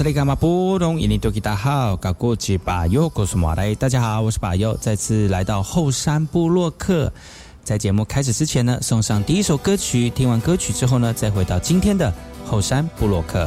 [0.00, 0.98] 这里干嘛不懂？
[0.98, 3.74] 印尼多吉大好，搞过去把右告诉马来。
[3.74, 7.12] 大家好，我是把右，再次来到后山部落客。
[7.62, 10.08] 在节目开始之前呢，送上第一首歌曲。
[10.08, 12.10] 听完歌曲之后呢，再回到今天的
[12.46, 13.46] 后山部落客。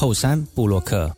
[0.00, 1.17] 后山布洛克。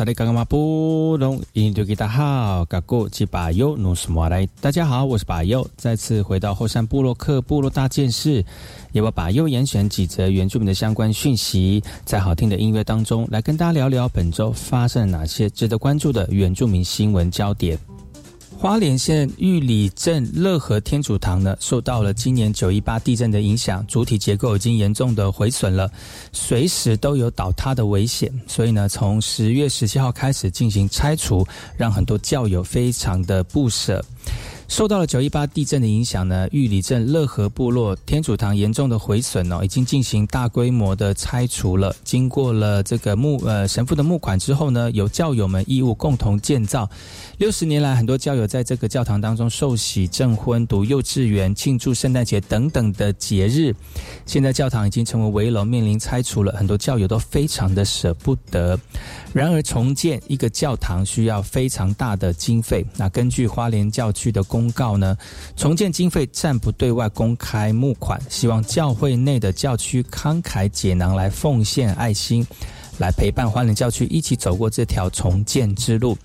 [0.00, 4.48] 萨利嘎嘎马布隆，印度吉达好，嘎古吉巴尤努斯马来。
[4.58, 8.42] 大家好，我是巴尤，再次回到后山部落克部落大件事，
[8.92, 17.78] 也把巴尤严选几则原住民的相关讯息，在好听的音乐当中，来跟大家聊聊本周发生了哪些值得关注的原住民新闻焦点。
[18.60, 25.90] 花莲县玉里镇乐和天主堂呢，受到了今年九一八地震的影响，主体结构已经严重的毁损了，
[26.30, 28.30] 随时都有倒塌的危险。
[28.46, 31.42] 所以呢，从十月十七号开始进行拆除，
[31.74, 34.04] 让很多教友非常的不舍。
[34.68, 41.96] 受到了九一八地震的影响呢，玉里镇乐和部落天主堂严重的毁损哦，已经进行大规模的拆除了。
[42.04, 46.88] 经过了这个募呃神父的募款之后呢，由教友们义务共同建造。
[47.40, 53.74] 六十年来，很多教友在这个教堂当中受洗、证婚、读幼稚园、庆祝圣诞节等等的节日。
[54.26, 58.78] 现在教堂已经成为围楼，面临拆除了，很多教友都非常的舍不得。
[59.32, 62.84] 然而，重建一个教堂需要非常大的经费。
[62.98, 65.16] 那根据花莲教区的公公告呢，
[65.56, 72.46] 重建经费暂不对外公开募款，希望教会内的教区慷慨解囊来奉献爱心。
[73.00, 76.16] 来陪伴花莲教区一起走过这条重建之路。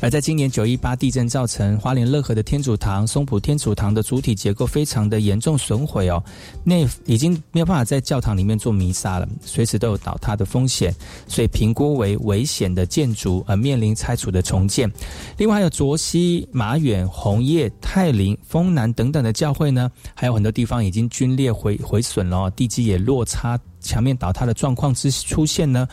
[0.00, 6.22] 而在今年九一八地震造成花莲乐和的天主堂、松浦天主堂的主体结构非常的严重损毁哦，
[6.64, 10.94] 那已经没有办法在教堂里面做弥撒了，随时都有倒塌的风险，
[11.28, 14.90] 所以评估为危险的建筑而面临拆除的重建。
[15.38, 23.58] 另外还有卓西、马远、红叶、泰林、丰南等等的教会呢，还有很多地方已经龟裂毁毁损了，地基也落差。
[23.84, 25.86] 墙面倒塌的状况之出现呢，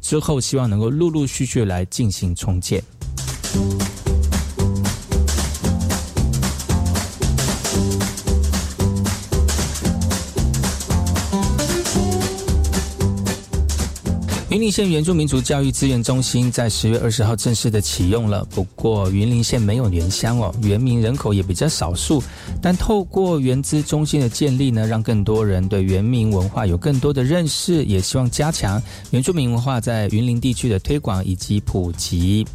[0.00, 2.82] 之后希望能够陆陆续续来进行重建。
[14.54, 18.46] 云林县原住民族教育资源中心在十月二十号正式的启用了。
[18.50, 22.22] 不过，云林县没有原乡哦，原民人口也比较少数。
[22.62, 28.80] 但透过原资中心的建立呢，让更多人对原民文化有更多的认识，也希望加强
[29.10, 32.46] 原住民文化在云林地区的推广以及普及。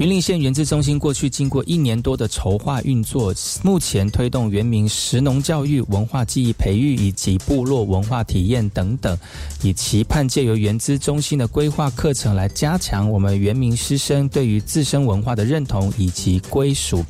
[0.00, 9.14] 云林县原资中心过去经过一年多的筹划运作，目前推动原民食农教育、文化记忆培育以及部落文化体验等等，
[9.60, 17.04] 以期盼借由原资中心的规划课程来加强我们原民师生对于自身文化的认同以及归属。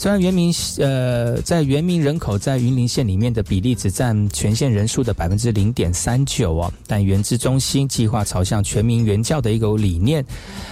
[0.00, 10.24] 虽然原民呃在原民人口在云林县里面的比例只占全县人数的百分之零点三九哦，但原资中心计划朝向全民原教的一个理念。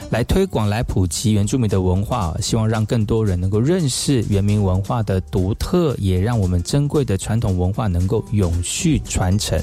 [0.09, 9.61] 来推广、来普及原住民的文化，希望让更多人能够认识原民文化的独特，也让我们珍贵的传统文化能够永续传承。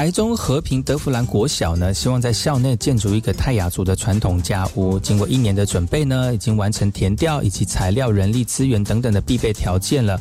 [0.00, 4.98] 台中和平德福兰国小呢，希望在校内建筑一个泰雅族的传统家屋。
[4.98, 10.18] 经过一年的准备呢，已经完成填调以及材料、人力资源等等的必备条件了。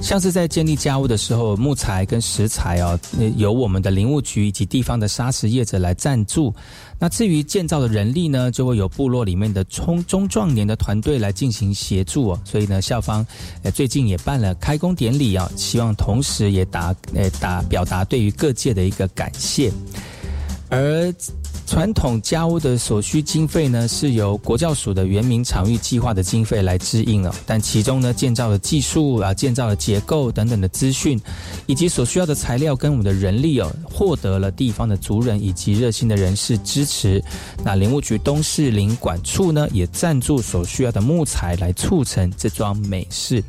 [0.00, 2.98] 像是在建立家屋的时候，木材跟石材哦，
[3.36, 6.54] 由我们的林务局以及地方的砂石业者来赞助。
[6.98, 12.40] 那至于建造的人力呢，就会有部落里面的中中壮年的团队来进行协助哦。
[12.44, 13.24] 所以呢，校方
[13.62, 19.72] 呃最近也办了开工典礼啊，希望同时也达呃达表达对于各界的一个感谢，
[20.68, 21.14] 而。
[21.66, 27.34] 传统家屋的所需经费呢，是由国教署的原民场域计划的经费来支应哦。
[27.44, 31.20] 但其中呢，建造的技术啊、建造的结构等等的资讯，
[31.66, 37.22] 以及所需要的材料跟我们的人力哦，获得了地方的族人以及热心的人士支持。
[37.62, 43.44] 那林务局东市林管处呢，也赞助所需要的木材来促成这桩美事。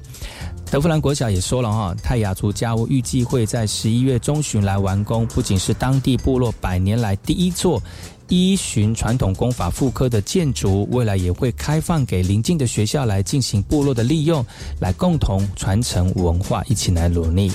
[0.71, 7.81] 德弗兰国小也说了哈，泰雅族家屋预计会在十一月中旬来完工，不仅是当地部落百年来第一座
[8.27, 14.45] 依循传统功法复刻的建筑，未来也会开放给邻近的学校来进行部落的利用，
[14.79, 17.51] 来共同传承文化，一起来努力。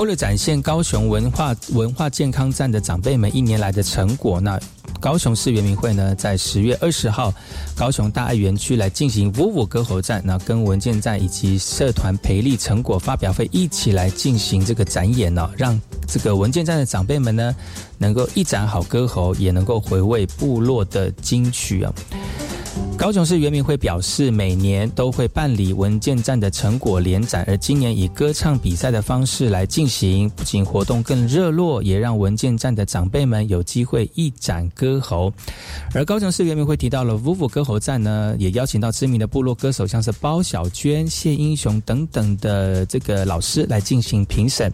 [0.00, 4.58] 为了展现高雄文化文化健康站的长辈们一年来的成果，那
[4.98, 7.30] 高雄市原民会呢，在十月二十号，
[7.76, 15.78] 高雄大爱园区来进行五五歌喉战，那跟文件站以及社团培力成果发表会一起来进行这个展演呢，让
[16.08, 17.54] 这个文件站的长辈们呢，
[17.98, 21.92] 能够一展好歌喉，也能够回味部落的金曲啊。
[23.00, 35.32] 高雄市原民会表示，每年都会办理文件站的成果联展，而今年以歌唱比赛的方式来进行，不仅活动更热络，也让文件站的长辈们有机会一展歌喉。
[35.94, 44.70] 而高雄市原民会提到了 VUVU 歌喉站呢，也邀请到知名的部落歌手，像是包小娟、谢英雄等等的这个老师来进行评审。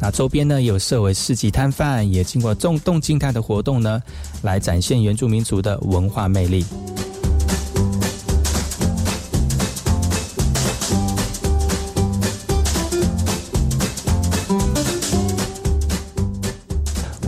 [0.00, 4.02] 那周边呢有设为市集摊贩，也经过重动静态的活动呢，
[4.40, 6.64] 来展现原住民族的文化魅力。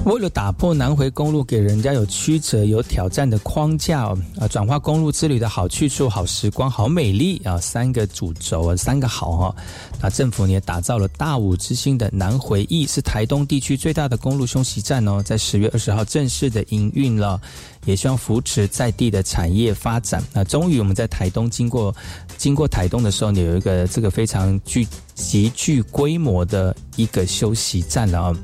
[0.09, 4.05] 为了打破南回公路给人家有曲折、有挑战的框架
[4.39, 9.57] 啊，转化公路之旅的好去处、好时光、好美丽啊，三个主轴啊，三个好哈。
[10.01, 17.39] 那政府也打造了大武之星的南回忆，是台东地区最大的公路休息站哦，在十月二十号正式的营运了，
[17.85, 20.25] 也希望扶持在地的产业发展。
[20.33, 21.95] 那终于我们在台东经过
[22.39, 28.35] 经过台东的时候，有一个这个非常具极具规模的一个休息站了啊。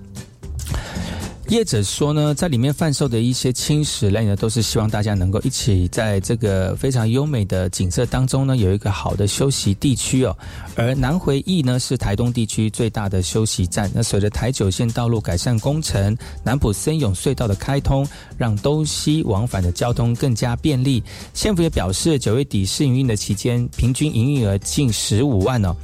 [1.49, 10.35] 业者说呢，在里面贩售的一些轻食类呢，都是希望大家能够一起在这个非常优美的景色当中呢，有一个好的休息地区哦。
[10.75, 13.91] 而南回忆呢，是台东地区最大的休息站。
[13.95, 18.07] 那随着台九线道路改善工程、南浦森永隧道的开通，
[18.39, 21.03] 让东西往返的交通更加便利。
[21.35, 25.77] 县府也表示，九月底试营运的期间，平均营运额近十五万哦。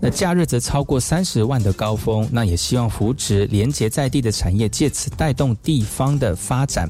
[0.00, 6.88] 那假日则超过三十万的高峰，那也希望扶植连接在地的产业，借此带动地方的发展。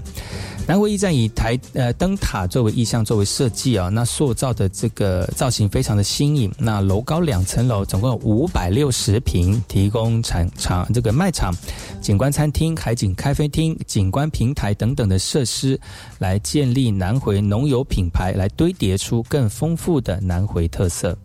[0.66, 6.52] 南回驿站以台呃灯塔作为意象作为设计啊，那塑造的这个造型非常的新颖。
[6.56, 11.52] 那楼高两层楼，总共五百六十平，提供场场这个卖场、
[12.00, 15.80] 景观餐厅、海景咖啡厅、景观平台等等的设施，
[16.18, 21.16] 来建立南回农友品牌，来堆叠出更丰富的南回特色。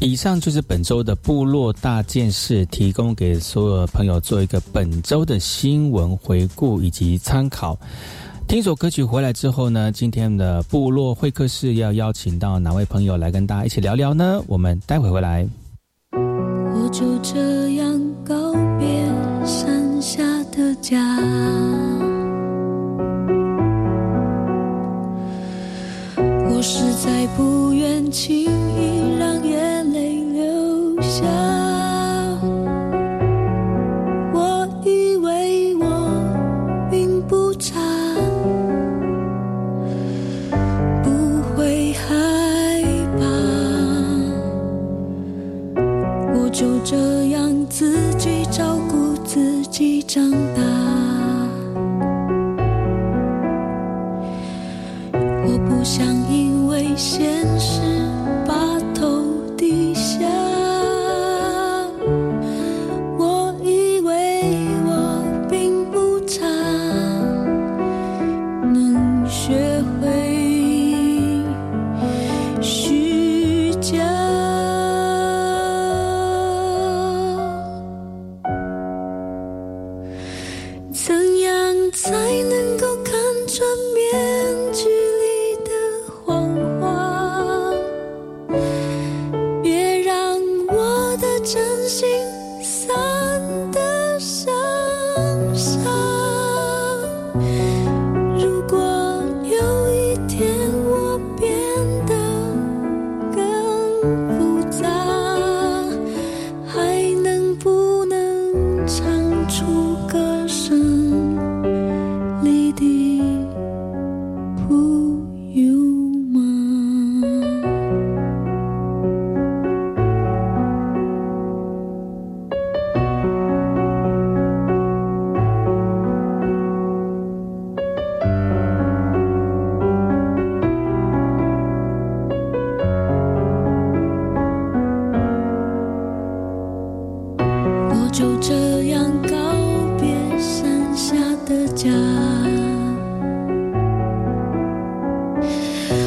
[0.00, 7.78] 以上就是本周的部落大件事，提供给所有朋友做一个本周的新闻回顾以及参考。
[8.48, 14.42] 听首歌曲回来之后呢，今天的部落会客室要邀请到哪位朋友来跟大家一起聊聊呢？
[14.46, 15.46] 我们待会回来。
[16.12, 19.06] 我就这样告别
[19.44, 20.98] 山下的家，
[26.16, 29.39] 我实在不愿轻易让
[31.20, 31.59] 眼。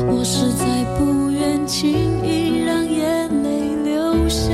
[0.08, 4.54] 我实在不愿轻易让眼泪流下。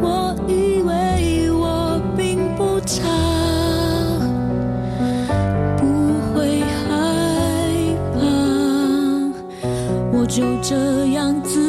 [0.00, 3.02] 我以为我并不差
[5.76, 5.84] 不
[6.34, 6.86] 会害
[8.14, 8.18] 怕
[10.12, 11.67] 我就这样子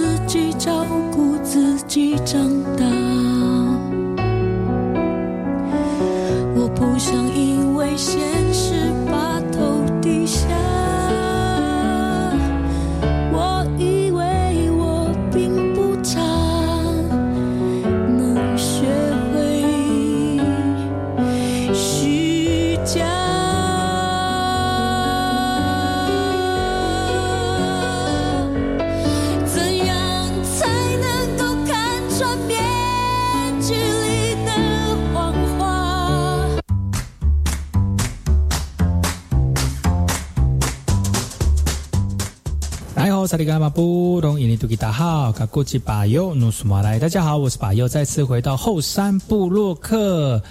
[43.30, 50.42] 萨利嘎马布隆伊尼杜吉达好，卡古吉巴尤努苏马来，大家好，我是巴尤，再次回到后山部落客。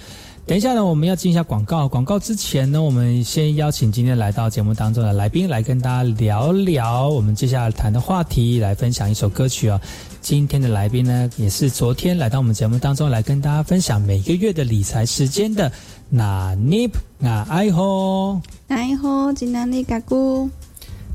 [0.45, 1.89] 等一下呢，我们要进一下广告。
[1.89, 9.77] 广告之前呢，我们先邀请今天来到节目当中的来宾来跟大家聊聊我们接下来谈的话题，来分享一首歌曲哦。
[10.21, 15.69] 今天的来宾呢，也是昨天来到我们节目当中来跟大家分享每个月的理财时间的
[16.07, 18.39] 那尼那爱吼，
[18.69, 20.49] 爱吼，今天你嘎咕。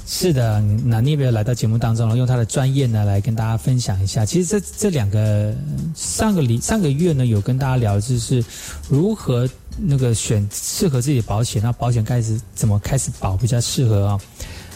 [0.07, 4.25] 是的，那你也来到节目当中了，用他的专业呢来跟大家分享一下。
[4.25, 5.55] 其实这这两个
[5.95, 8.45] 上个礼上个月呢，有跟大家聊就是
[8.87, 14.21] 如何那个选适合自己的保险，那保险开始怎么开始保比较适合啊？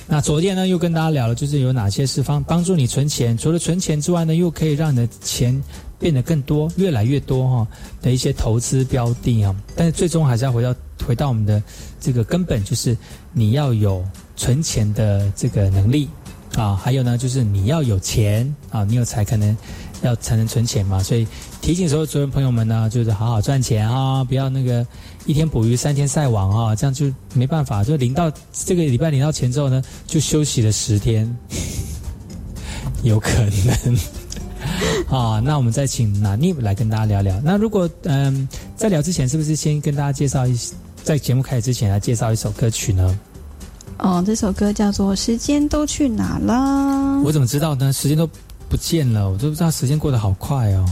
[0.06, 5.62] 那昨天呢又跟大家聊了，就是有哪些是方帮助你存钱，除了存钱之外呢，又可以让你的钱
[5.98, 7.68] 变得更多、越来越多哈
[8.00, 9.54] 的一些投资标的啊。
[9.76, 10.74] 但是最终还是要回到
[11.06, 11.62] 回到我们的
[12.00, 12.96] 这个根本，就是
[13.34, 14.02] 你要有。
[14.38, 16.08] 存钱的这个能力
[16.56, 19.54] 啊，还有呢，就是你要有钱啊，你有才可能
[20.02, 21.02] 要才能存钱嘛。
[21.02, 21.26] 所以
[21.60, 24.86] 提醒所有所有朋友们呢，就是好好赚钱啊，不要那个
[25.26, 27.82] 一天捕鱼三天晒网啊，这样就没办法。
[27.84, 31.36] 就领到这个礼拜领到钱之后呢，就休息了十天，
[33.02, 33.98] 有可能
[35.10, 35.40] 啊。
[35.40, 37.40] 那我们再请拿尼来跟大家聊聊。
[37.44, 40.58] 那如果嗯，在聊之前，是不是先跟大家介绍一，
[41.02, 43.18] 在节目开始之前来介绍一首歌曲呢？
[43.98, 47.18] 哦，这首歌叫做《时间都去哪了》。
[47.22, 47.92] 我怎么知道呢？
[47.92, 48.28] 时间都
[48.68, 50.86] 不见了，我都不知道时间过得好快哦。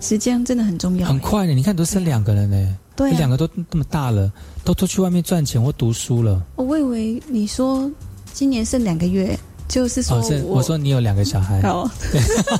[0.00, 1.54] 时间真的很重要，很快的。
[1.54, 4.30] 你看，都生两个人呢，对，两个都那么大了，
[4.62, 6.42] 都都去外面赚钱或读书了。
[6.56, 7.90] 我以为你说
[8.32, 11.60] 今年剩两个月，就是说，我说你有两个小孩。
[11.62, 11.90] 哦，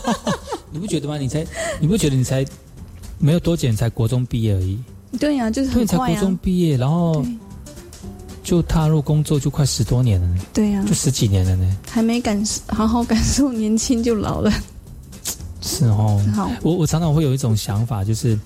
[0.73, 1.19] 你不觉得吗？
[1.19, 1.47] 你才，
[1.79, 2.45] 你不觉得你才
[3.19, 4.79] 没有多久，你才国中毕业而已。
[5.19, 6.15] 对呀，就是很快啊。
[6.15, 7.23] 才国中毕业，然后。
[8.43, 14.51] 就踏入工作就快十多年了呢，对呀，就十几年了呢，还没感受好好感受年轻就老了，
[15.61, 16.21] 是哦。
[16.35, 18.39] 好，我我常常会有一种想法，就是，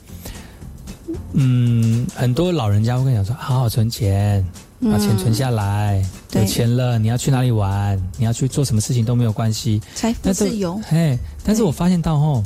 [1.33, 4.45] 嗯，很多老人家会跟你讲说，好好存钱，
[4.81, 10.79] 把钱存下来，有钱了你要去哪里玩，你要去做什么事情都没有关系，财富自由。
[10.89, 12.43] 嘿，但是我发现到吼，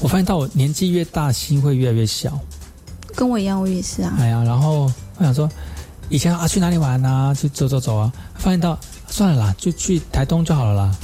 [0.00, 2.38] 我发现到我年纪越大，心会越来越小。
[3.16, 4.14] 跟我一样，我也是啊。
[4.18, 5.50] 哎呀，然后我想说。
[6.10, 7.32] 以前啊，去哪里玩啊？
[7.32, 8.12] 去走走走啊！
[8.34, 10.96] 发现到算了啦，就去台东就好了啦。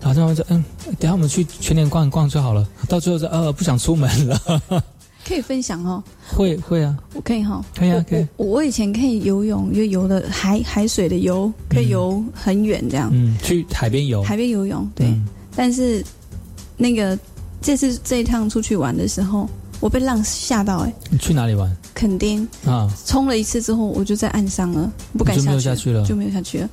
[0.00, 0.64] 然后他们说：“嗯，
[0.98, 4.62] 等下我们去全年逛一逛就好了。”到最后说：“呃，不想出门了。”
[5.26, 6.02] 可以分享哦。
[6.32, 7.62] 会会啊，我可以哈。
[7.76, 8.26] 可以啊，可以。
[8.36, 13.10] 我以前可以游泳，就游的海海水的游，可以游很远这样。
[13.12, 14.22] 嗯，去海边游。
[14.22, 15.12] 海边游泳，对。
[15.54, 16.02] 但是
[16.76, 17.18] 那个
[17.60, 19.50] 这次这一趟出去玩的时候。
[19.80, 20.92] 我被浪吓到哎！
[21.10, 21.74] 你去哪里玩？
[21.94, 22.88] 垦丁啊！
[23.06, 26.68] 冲了一次之后，我就在岸上了，不敢下去了，就没有下去了。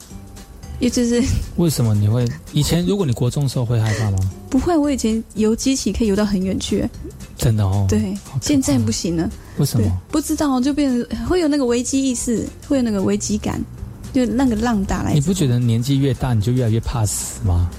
[0.80, 1.24] 也就是
[1.58, 4.17] 为什么你会以前如果你国中的时候会害怕吗？
[4.50, 6.88] 不会，我以前游机器可以游到很远去。
[7.38, 7.86] 真的哦。
[7.89, 9.30] 对，现在不行了。
[9.58, 9.89] 为什么？
[10.12, 13.63] 不知道，就变成会有那个危机意识，会有那个危机感，
[14.13, 15.13] 就那个浪打来。
[15.13, 17.70] 你不觉得年纪越大你就越来越怕死吗？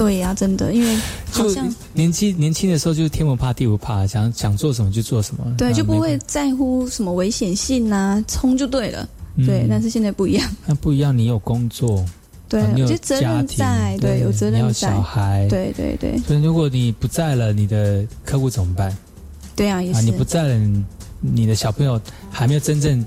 [0.00, 0.96] 对呀，真的，因为
[1.30, 9.66] 好像年轻年轻的时候就是天不怕地不怕，想想做什么就做什么，对，就不会在乎什么危险性啊，冲就对了，对。
[9.68, 12.02] 但是现在不一样，那不一样，你有工作，
[12.48, 16.16] 对，你有责任在，对，有责任在，小孩，对对对。
[16.26, 18.96] 所以如果你不在了，你的客户怎么办？
[19.54, 20.00] 对啊，也是。
[20.00, 20.58] 你不在了，
[21.20, 23.04] 你的小朋友还没有真正。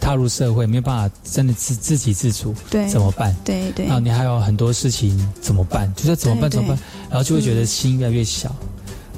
[0.00, 3.36] 踏入社会没有办法真的自自给自足，对，怎么办？
[3.44, 3.84] 对对。
[3.84, 5.92] 然后你还有很多事情怎么办？
[5.94, 6.50] 就是怎么办？
[6.50, 6.78] 怎么办？
[7.10, 8.54] 然后就会觉得心越来越小。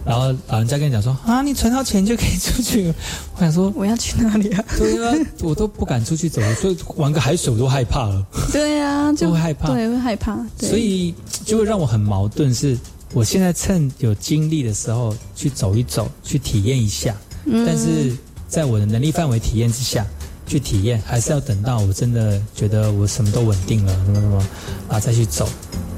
[0.05, 2.93] 然后老人家跟你讲说啊，你存到钱就可以出去。
[3.37, 4.65] 我想说我要去哪里啊？
[4.77, 8.27] 对啊，我都不敢出去走，所以玩个海水我都害怕了。
[8.51, 10.37] 对啊，就会害怕，对，会害怕。
[10.59, 11.15] 所以
[11.45, 12.77] 就会让我很矛盾，是
[13.15, 17.15] 我现在趁有精力的时候去走一走，去体验一下。
[17.45, 17.65] 嗯。
[17.65, 18.17] 但是
[18.49, 20.05] 在我的能力范围体验之下。
[20.53, 24.47] 去体验，还是要等到我真的觉得我什么都稳定了，什么什么，
[24.87, 25.49] 啊，再去走，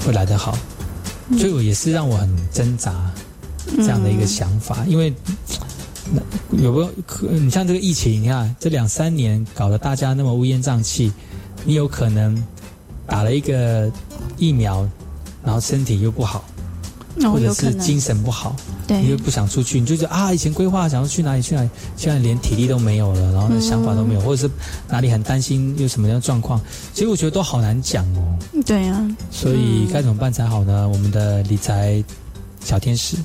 [0.07, 0.57] 会来得好。
[1.37, 3.11] 所以我也是让我很挣扎
[3.79, 5.13] 这样的一个想法，因为
[6.53, 11.13] 有个可，你像这个疫情，你看这两三年搞得大家那么乌烟瘴气，
[11.65, 12.41] 你有可能
[13.09, 13.91] 打了一个
[14.39, 14.89] 疫苗，
[15.43, 16.45] 然后身体又不好。
[17.23, 18.55] 或者是精神不好，
[18.89, 24.51] 你又不想出去，你就觉得啊，以前规划想要去哪里去哪里，现在连体力都没有了，然后想法都没有，或者是
[24.89, 26.61] 哪里很担心有什么样的状况，
[26.93, 28.37] 其实我觉得都好难讲哦。
[28.67, 30.89] 对啊，所以该怎么办才好呢？
[30.89, 32.03] 我们的理财
[32.65, 33.17] 小天使，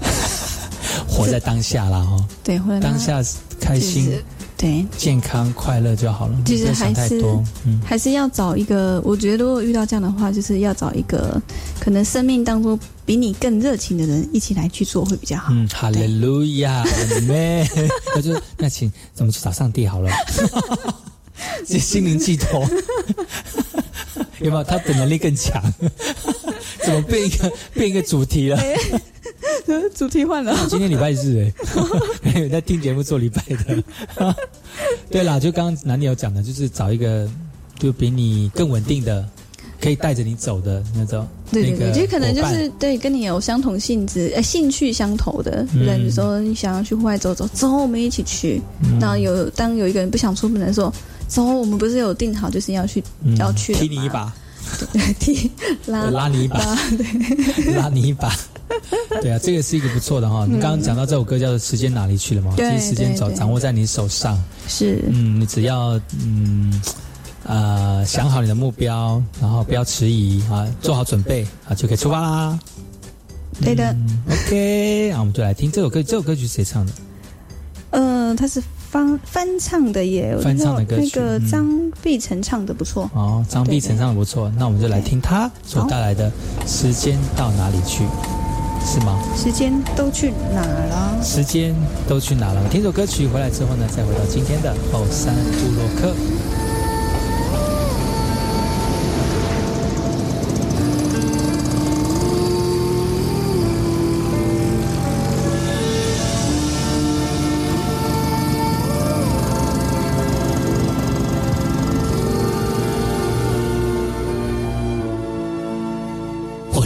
[1.08, 2.26] 活在当下啦，哈。
[2.42, 3.22] 对，当下
[3.60, 4.10] 开心，
[4.56, 7.42] 对，健康快乐就好了，其实还是太多。
[7.64, 11.40] 嗯，还是要找一个，我觉得如果遇到这样的话，就是要找一个
[11.80, 15.48] 可能生命当中比你更热情的人一起来去做会比较好。
[15.52, 16.82] 嗯，哈利路亚，
[18.14, 20.10] 那就那请咱们去找上帝好了，
[21.66, 22.60] 这 心灵寄托，
[24.40, 24.64] 有没有？
[24.64, 25.62] 他的能力更强，
[26.82, 28.58] 怎么变一个变一个主题了？
[29.94, 31.52] 主题换了，今天礼拜日哎，
[32.34, 34.34] 没有在听节目做礼拜的。
[35.10, 37.28] 对啦，就刚刚南尼有讲的，就是找一个
[37.78, 39.26] 就比你更稳定的，
[39.84, 41.26] 可以带着你走的那种。
[41.52, 48.60] 对对对，那个就可能就是对跟你有相同性质、呃兴趣相投的人，嗯比如说你想要去户外走走，走，我们一起去。
[48.82, 50.92] 嗯然后有当有一个人不想出门的时候，
[51.28, 54.32] 走，我们不是有定好就是要去、嗯要去的踢你一把，
[54.92, 55.50] 对，踢
[55.86, 58.34] 拉 拉你一把，拉，对 拉你一把。
[59.20, 60.46] 对啊，这个是一个不错的哈。
[60.46, 64.42] 你刚刚讲到这首歌叫做《时间哪里去了》嘛，对其实时间掌掌握在你手上。
[64.66, 66.80] 是，嗯，你只要嗯
[67.46, 72.58] 呃想好你的目标，然后不要迟疑啊，做好准备啊，就可以出发啦。
[73.62, 73.84] 对的。
[73.92, 76.02] 嗯 OK，那我们就来听这首歌。
[76.02, 76.92] 这首歌曲是谁唱的？
[77.90, 83.08] 呃，它是翻翻唱的耶，翻唱的歌曲那个嗯张碧晨唱的不错。
[83.14, 86.30] 哦，张碧晨唱的不错，那我们就来听他所带来的
[86.66, 88.04] 《时间到哪里去》，
[88.84, 89.22] 是吗？
[89.36, 91.22] 时间都去哪了？
[91.22, 91.74] 时间
[92.08, 92.68] 都去哪了？
[92.70, 96.14] 听首歌曲回来之后呢，再回到今天的后山部落客。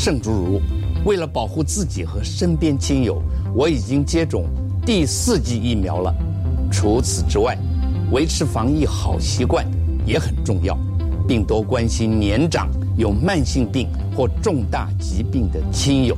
[0.00, 0.62] 我是盛竹如，
[1.04, 3.22] 为了保护自己和身边亲友，
[3.54, 4.46] 我已经接种
[4.86, 6.14] 第四剂疫苗了。
[6.72, 7.54] 除此之外，
[8.10, 9.62] 维持防疫好习惯
[10.06, 10.74] 也很重要，
[11.28, 16.16] 并多关心年长、有慢性病或重大疾病的亲友。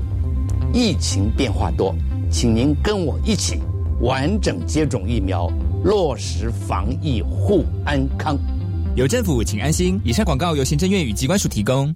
[0.72, 1.92] 疫情变化多，
[2.30, 3.58] 请您跟我一起
[4.00, 5.50] 完整接种疫苗，
[5.82, 8.38] 落实防疫护安康。
[8.94, 10.00] 有政府，请安心。
[10.04, 11.92] 以上广告由行政院与机关署提供。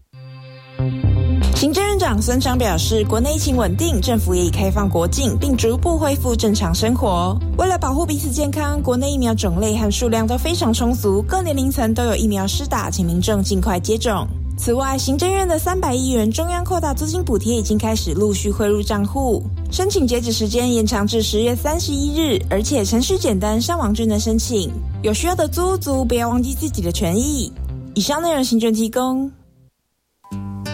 [2.06, 7.36] 长孙昌表示，国内疫情稳定，政府也已开放国境，并逐步恢复正常生活。
[7.58, 14.24] 为了保护彼此健康，国内疫苗种类和数量都非常充足，各年龄层都有疫苗施打，请民众尽快接种。
[14.56, 19.42] 此外，行政院的三百亿元中央扩大租金补贴已经开始陆续汇入账户，
[19.72, 24.70] 申请截止时间延长至十月三十一日，而且程序简单，上网就能申请。
[25.02, 27.52] 有需要的租屋族不要忘记自己的权益。
[27.94, 29.28] 以上内容行政提供。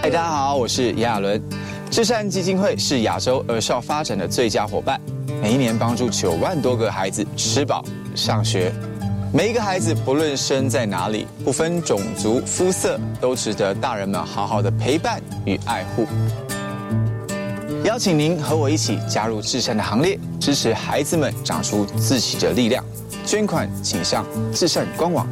[0.03, 1.41] 嗨，大家好，我是炎亚纶。
[1.89, 5.01] 至善基金会是亚洲儿少发展的最佳伙伴，
[5.41, 7.85] 每一年帮助九万多个孩子吃饱
[8.17, 8.73] 上学。
[9.33, 16.05] 每一个孩子不论生在哪里，不分种族肤色，都值得大人们好好的陪伴与爱护。
[17.85, 22.85] 邀请您和我一起加入至善的行列，支持孩子们长出自己的力量。
[23.25, 25.29] 捐款请上至善官网。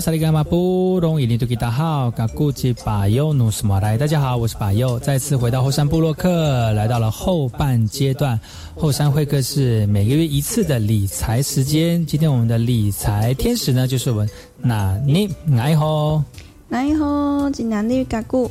[0.00, 3.98] 萨利伽马布隆伊尼图吉达好，嘎古吉巴尤努斯马来。
[3.98, 8.40] 大家好，我是巴尤，再次回到后山部落克，来到了后半阶段。
[8.74, 12.04] 后山会客是每个月一次的理财时间。
[12.06, 16.22] 今天我们的理财天使呢，就是我们那尼爱吼。
[16.70, 18.50] 然后济南的嘎固，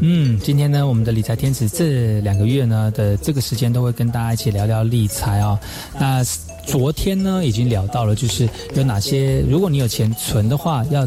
[0.00, 5.58] 嗯，今天呢，我们的理财天使这两个月呢的这个时间都会跟大家一起聊聊理财哦。
[5.98, 6.22] 那
[6.66, 11.06] 昨天呢已经聊到了，就是有哪些，如果你有钱存的话，要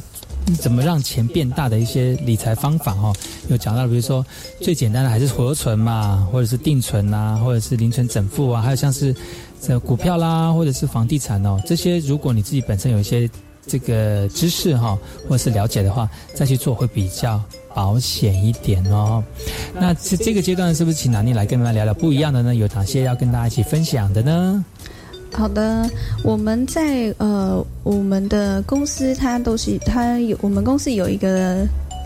[0.59, 3.13] 怎么让钱变大的一些理财方法哦，
[3.49, 4.25] 有讲到，比如说
[4.61, 9.13] 最简单的还是活存嘛，或者是定存啊，或者是零存整付啊，还有像是
[9.61, 13.29] 这股票啦，或者是房地产哦，这些如果你自己本身有一些
[13.65, 17.41] 这个知识哈，或者是了解的话，再去做会比较
[17.73, 19.21] 保险一点哦。
[19.73, 22.55] 那这这个阶段是不是请南妮来跟大家聊聊不一样的呢？
[22.55, 24.63] 有哪些要跟大家一起分享的呢？
[25.33, 25.89] 好的，
[26.23, 31.65] 我们在呃，我们的公司它都是它有，我们公司有一个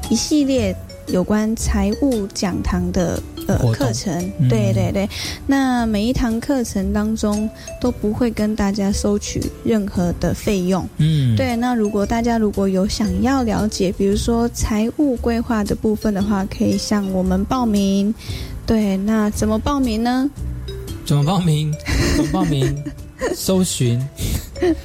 [0.10, 0.75] 一系列
[1.07, 4.13] 有关财务讲堂的呃课程，
[4.49, 5.07] 对对对。
[5.47, 11.55] 那每一堂课程当中都不会跟大家收取任何的费用，嗯，对。
[11.55, 18.13] 那如果大家如果有想要了解，比如说财务规划的部分的话，可以向我们报名。
[18.65, 20.29] 对，那怎么报名呢？
[21.05, 21.73] 怎么报名？
[22.15, 22.84] 怎么报名？
[23.36, 24.01] 搜寻，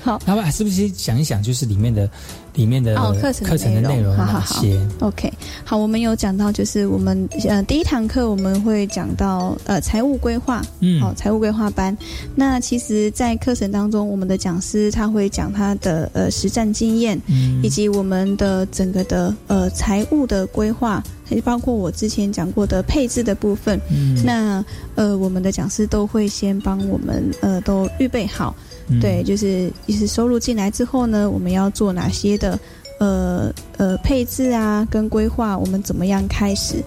[0.02, 2.08] 好，那么是不是先想一想，就是里面的
[2.54, 4.16] 里面的课程课程的内容。
[4.16, 5.32] 哪些？OK，
[5.64, 11.96] 好，我们有讲到，就是我们呃第一堂课我们会讲到呃财务规划，嗯，好，财务规划班。
[12.34, 21.02] 那其实，在课程当中，我们的讲师他会讲他的呃实战经验，嗯，以及我们的整个的呃财务的规划。
[21.28, 28.54] 也包括我之前讲过的配置的部分，嗯，那呃，我们的讲师都会先帮我们呃都预备好，
[29.00, 32.58] 对，就是意思收入进来之后呢，我们要做哪些的
[33.00, 36.82] 呃呃配置啊，跟规划，我们怎么样开始，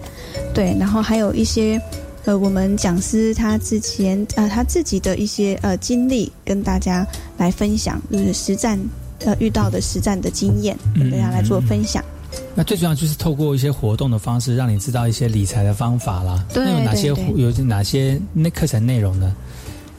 [0.54, 1.80] 对，然后还有一些
[2.24, 8.78] 呃，我们讲师他之前啊他自己的一些呃经历跟大家来分享，就是实战
[9.24, 12.04] 呃遇到的实战的经验，跟大家来做分享。
[12.54, 16.44] 那最重要就是透过一些活动的方式，让你知道一些理财的方法啦。
[16.54, 19.34] 那有哪些有哪些那课程内容呢？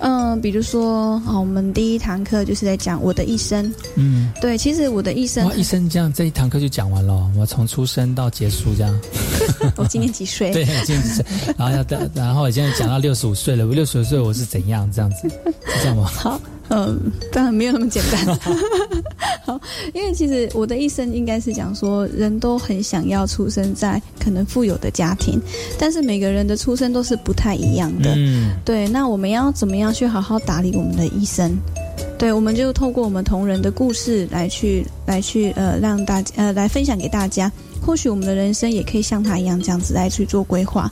[0.04, 3.72] 嗯，比如说，啊，我们第一堂课就是在讲我的一生。
[3.94, 7.30] 嗯，对，其实我的一生，一生这样这一堂课就讲完了。
[7.38, 9.00] 我从出生到结束这样。
[9.78, 10.52] 我今年几岁？
[10.52, 11.26] 对，今年几岁？
[11.56, 13.68] 然后要等，然后已经讲到六十五岁了。
[13.68, 15.30] 我六十五岁我是怎样这样子？
[15.30, 16.06] 是这样吗？
[16.06, 16.42] 好。
[16.74, 16.98] 嗯，
[17.34, 18.40] 当然没有那么简单。
[19.44, 19.60] 好，
[19.94, 25.38] 因为其实我的一生应该是讲说，人都很想要出生在可能富有的家庭，
[25.78, 28.14] 但是每个人的出生都是不太一样的。
[28.16, 28.88] 嗯，对。
[28.88, 31.58] 那我们要怎么样去好好打理我们的一生？
[32.18, 37.52] 对，我们就透过我们同仁的故事来去来去呃，让大家呃来分享给大家。
[37.84, 40.90] 或许我们的人生也可以像他一样这样子来去做规划。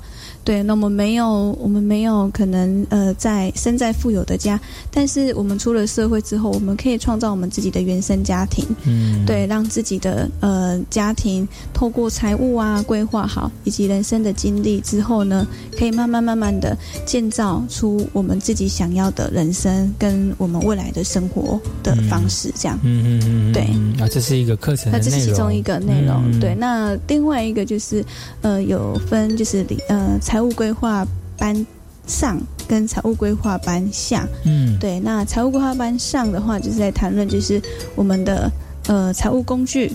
[0.49, 4.59] 对，那我们没有，我们没有可能呃，在身在富有的家，
[4.89, 15.45] 但是我们出了社会之后，我们可以创造我们自己的原生家庭，嗯，对，让自己的呃家庭透过财务啊规划好，以及人生的经历之后呢，
[15.77, 23.61] 可以慢慢慢慢的建造出我们自己想要的人生跟我们未来的生活的方式，这样，嗯嗯嗯，对，
[24.03, 28.03] 啊，这是一个课程，那这是其中一个内容，对，那另外一个就是
[28.41, 30.17] 呃有分就是理呃。
[30.21, 31.05] 财务规划
[31.37, 31.65] 班
[32.07, 37.61] 上跟财务规划班下，嗯，对，那财务规划班上的话，就是在谈论就是
[37.95, 38.51] 我们的
[38.87, 39.91] 呃财务工具，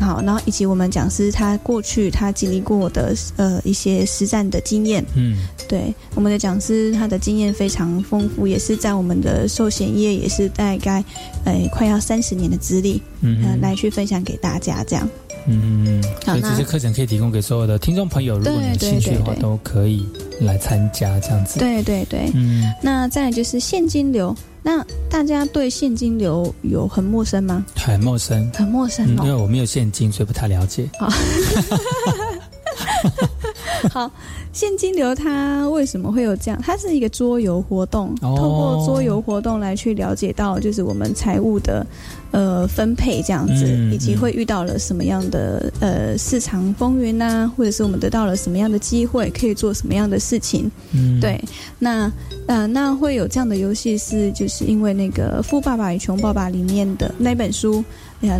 [0.00, 5.36] 好，然后以及我们讲师他过去他经历过的呃一些实战的经验，嗯，
[5.68, 11.04] 对，我们的讲师他的经验非常丰富，也是在我们的寿险业也是大概
[11.44, 15.08] 呃快要三十年的资历，嗯，来去分享给大家这样。
[15.46, 20.08] 嗯，所以这些课程可以提供给所有的听众朋友，如果你有兴趣的话，都可以
[20.40, 21.58] 来参加这样子。
[21.58, 27.64] 对对对，嗯，那再就是现金流，那大家对现金流有很陌生吗？
[27.76, 30.88] 很陌生，很陌生，因为我没有现金，所以不太了解。
[33.90, 34.10] 好，
[34.54, 36.58] 现金流它为什么会有这样？
[36.62, 41.84] 它是一个桌游活动，透过桌游活动来去了解到，就是我们财务的。
[42.30, 50.68] 呃，分配这样子，以及会遇到了什么样的呃市场风云呐，或者是我们得到了什么样的机会，可以做什么样的事情？
[50.90, 51.40] 嗯，对，
[51.78, 52.12] 那
[52.48, 57.84] 呃，那会有这样的游戏是，就是因为那个《富爸爸与穷爸爸》里面的那本书。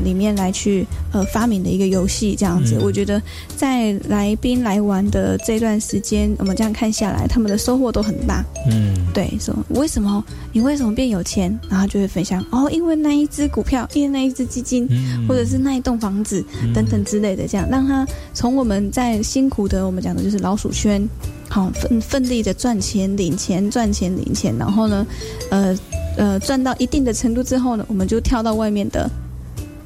[0.05, 3.20] 里面来去呃发明的一个游戏这样子，我觉得
[3.57, 8.44] 在来宾来玩的这段时间，我们这样看下来，他们的收获都很大。
[8.70, 11.59] 嗯，对，说为什么你为什么变有钱？
[11.68, 14.88] 然后就会分享哦，因为那一只股票，因为那一只基金，
[15.29, 16.44] 或者是那一栋房子
[16.75, 21.07] 等等之类的，这样让他从我们在辛苦的我们讲的就是老鼠圈，
[21.49, 25.07] 好奋奋力的赚钱领钱赚钱领钱，然后呢，
[25.51, 25.79] 呃
[26.16, 29.11] 呃赚到一定的程度之后呢，我们就跳到外面的。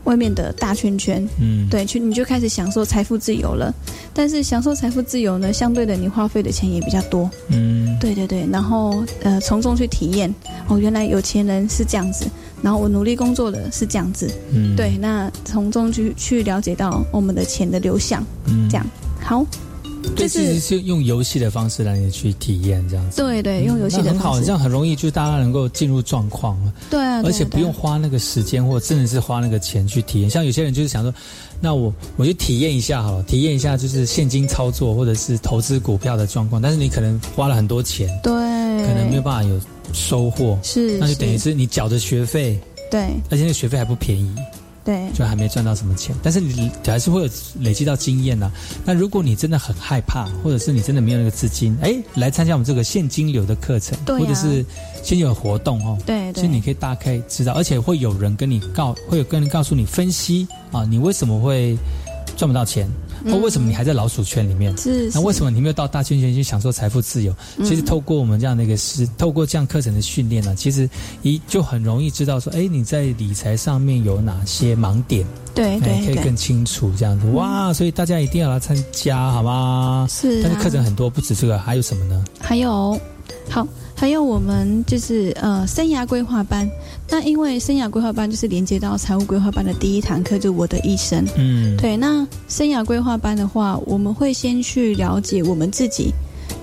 [0.08, 3.70] 外面的大圈圈，嗯，对，去你就开始享受财富自由了。
[4.14, 8.48] 但是享受财富自由呢，相对的你花费的钱也比较多，嗯，对对对。
[8.50, 10.34] 然后呃，从中去体验，
[10.66, 12.24] 哦，原来有钱人是这样子，
[12.62, 18.66] 然后我努力工作的是这样子，嗯，对，那从中去去了解到我们的钱的流向，嗯。
[18.70, 18.86] 这样。
[19.20, 19.44] 好，
[20.16, 23.22] 对，就是其实是用游戏的方式让你去体验这样子。
[23.22, 30.30] 对对，用游戏的很好，这，样很容易，就大家能够进入状况了，对而且不用花那个时间，或真的是花那个钱去体验。
[30.30, 31.12] 像有些人就是想说，
[31.60, 39.60] 那我我就体验一下好了，体验一下就是现金操作或者是投资股票的状况，但是你可能花了很多钱，对，可能没有办法有
[39.92, 42.58] 收获，是，那就等于是你缴的学费，
[42.90, 43.00] 对。
[43.30, 44.30] 而且那个学费还不便宜，
[44.88, 45.12] 对。
[45.12, 47.28] 就还没赚到什么钱，但是你还是会有
[47.60, 48.50] 累积到经验呐、
[48.86, 54.18] 那如果你真的很害怕，或者是你真的没有那个资金，哎，来参加我们这个现金流的课程，对啊。
[54.20, 54.64] 或者是
[55.02, 61.76] 现金流活动哦，对对，其实你可以大概知道，而且会有人跟你告，会有跟人告诉你分析啊，你为什么会
[62.36, 62.88] 赚不到钱，
[63.26, 64.72] 或为什么你还在老鼠圈里面。
[64.74, 65.50] 嗯是，那为什么？
[65.50, 67.34] 你没有到大圈圈去享受财富自由？
[67.56, 70.88] 嗯其实透过我们这样的一个是，透过这样课程的训练呢，其实
[71.22, 77.26] 一就很容易知道说，哎，你在理财上面有哪些盲点，对可以更清楚这样子。
[77.30, 80.06] 哇，所以大家一定要来参加，好吗？
[80.10, 82.24] 是但是啊课程很多，不止这个，还有什么呢？
[82.40, 82.98] 还有，
[83.50, 83.66] 好，
[83.98, 86.70] 还有我们就是呃生涯规划班。
[87.10, 91.26] 那因为生涯规划班就是连接到财务规划班的第一堂课，就我的一生。
[91.36, 96.12] 嗯，对，那生涯规划班的话，我们会先去了解我们自己。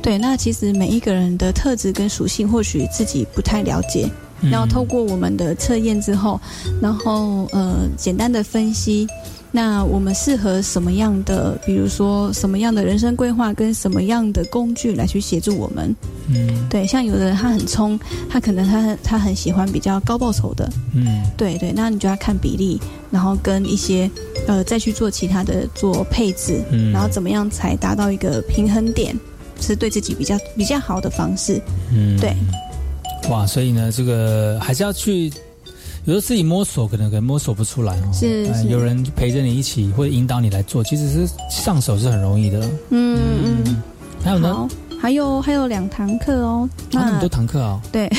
[0.02, 4.10] 对，那其实每一个人的特质跟属性，或许自己不太了解。
[4.42, 6.40] 嗯然后透过我们的测验之后，
[6.82, 9.08] 然后呃简单的分析，
[9.56, 15.96] 那我们适合什么样的，比如说什么样的人生规划跟什么样的工具来去协助我们。
[16.28, 17.98] 嗯对，像有的人他很冲，
[18.30, 22.78] 他可能他他很喜欢比较高报酬的，嗯对对，那你就要看比例，
[23.10, 24.12] 然后跟一些
[24.46, 29.18] 呃再去做其他的做配置，嗯然后怎么样才达到一个平衡点，
[29.62, 31.62] 是对自己比较比较好的方式。
[31.94, 32.36] 嗯对。
[33.30, 35.32] 哇，所以呢，这个还是要去，
[36.06, 38.12] 有时候自己摸索，可能可能摸索不出来哦。
[38.14, 42.60] 是有人陪着你一起，或者引导你来做，其实是上手是很容易的。
[42.92, 43.84] 嗯嗯，
[44.24, 44.68] 还有呢？
[45.02, 46.70] 还有还有两堂课哦。
[46.94, 48.10] 啊，那么多堂课哦、对，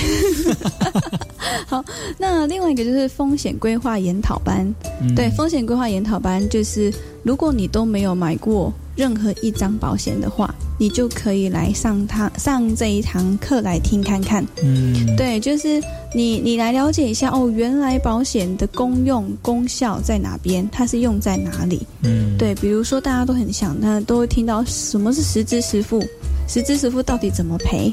[1.66, 1.84] 好，
[2.18, 4.66] 那另外一个就是风险规划研讨班。
[5.00, 14.44] 嗯对，风险规划研讨班就是，如果你都没有买过任何一张保险的话，你就可以来上它上这一堂课来听看看。
[14.62, 15.82] 嗯，对，就是
[16.14, 21.86] 你你来了解一下哦，原来保险的功用功效在哪边，它是用在哪里？
[22.02, 26.02] 嗯，对，比如说大家都很想，那都会听到什么是实支实付，
[26.48, 27.92] 实支实付到底怎么赔？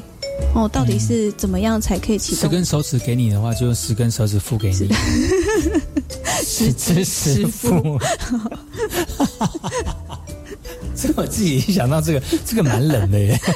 [0.54, 2.40] 哦，到底是怎么样才可以启动？
[2.40, 4.88] 十根手指给你的话，就用十根手指付给你。
[6.44, 7.98] 十 支十付。
[10.96, 13.36] 这我自己一想到这个，这个蛮冷的耶。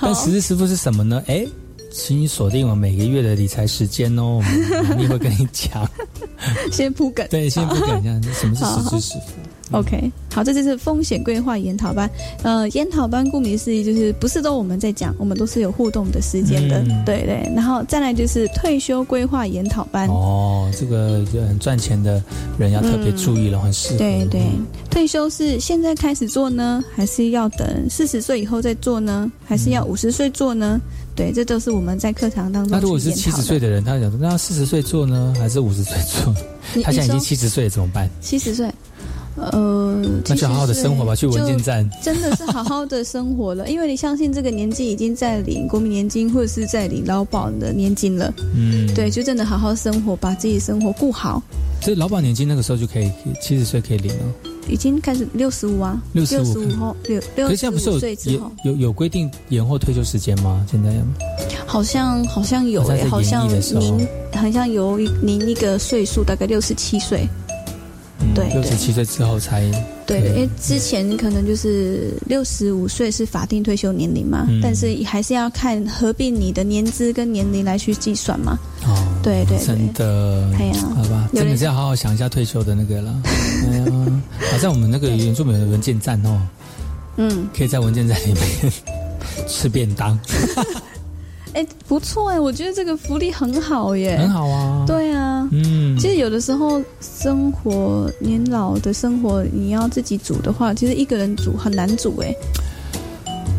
[0.00, 1.22] 但实支实付是什么呢？
[1.26, 1.46] 哎，
[1.90, 5.88] 请你锁定我每个月的理财时间哦，我们马力会跟你讲。
[6.72, 9.41] 先铺梗，对，先铺梗一下什么是实支实付。
[9.72, 12.10] OK，好，这就是风险规划研讨班。
[12.42, 17.50] 呃，研讨班顾名思义就是不是都我们在讲，我们都是有互动的时间的，嗯对对。
[17.54, 20.08] 然后再来就是退休规划研讨班。
[20.08, 22.22] 哦，这个就很赚钱的
[22.58, 23.98] 人要特别注意了，很适合。
[23.98, 24.42] 对对，
[24.90, 29.30] 退休是现在开始做呢，还是要等四十岁以后再做呢？
[29.44, 30.80] 还是要五十岁做呢？
[31.14, 36.34] 对，这都是我们在课堂当中那如果是七十岁的人，他讲说，那四十岁做呢，还是五十岁做？
[36.82, 38.08] 他现在已经七十岁了，怎么办？
[38.22, 38.66] 七十岁，
[39.36, 41.88] 呃，那就好好的生活吧，去文件站。
[42.02, 51.42] 真的是好好的生活了，因为你相信这个年纪已经在领国民年金或者是在领劳保的年金了，嗯，对，就真的好好生活，把自己生活顾好。
[51.80, 53.10] 所以劳保年金那个时候就可以，
[53.40, 54.24] 七十岁可以领了。
[54.68, 60.64] 已经开始六十五啊，65十五后六六可是现在不是有十五岁之后，有有规定延后退休时间吗？
[60.70, 60.92] 现在
[61.66, 67.28] 好像好像有诶、好像您好像有您一个岁数大概六十七岁，
[68.34, 69.60] 对嗯六十七岁之后才
[70.06, 74.60] 对对，因为之前可能就是六十五岁是法定退休年龄嘛，嗯。
[74.62, 78.58] 但是还是要看合并你的年资跟年龄来去计算嘛。
[78.84, 79.66] 哦，对对对。
[79.66, 80.74] 真的，哎呀。
[80.96, 83.14] 好吧，真的是要好好想一下退休的那个了。
[83.70, 83.84] 哎呀，
[84.50, 86.40] 好在我们那个原住民的文件站哦，
[87.16, 88.72] 嗯，可以在文件站里面
[89.46, 90.18] 吃便当，
[91.54, 94.28] 哎，不错哎，我觉得这个福利很好耶，很。
[94.30, 94.84] 好啊。
[94.86, 95.21] 对啊，
[95.54, 102.34] 嗯，其实有的时候生活年老的生活，你要自己煮的话，其实一个人煮很难煮哎。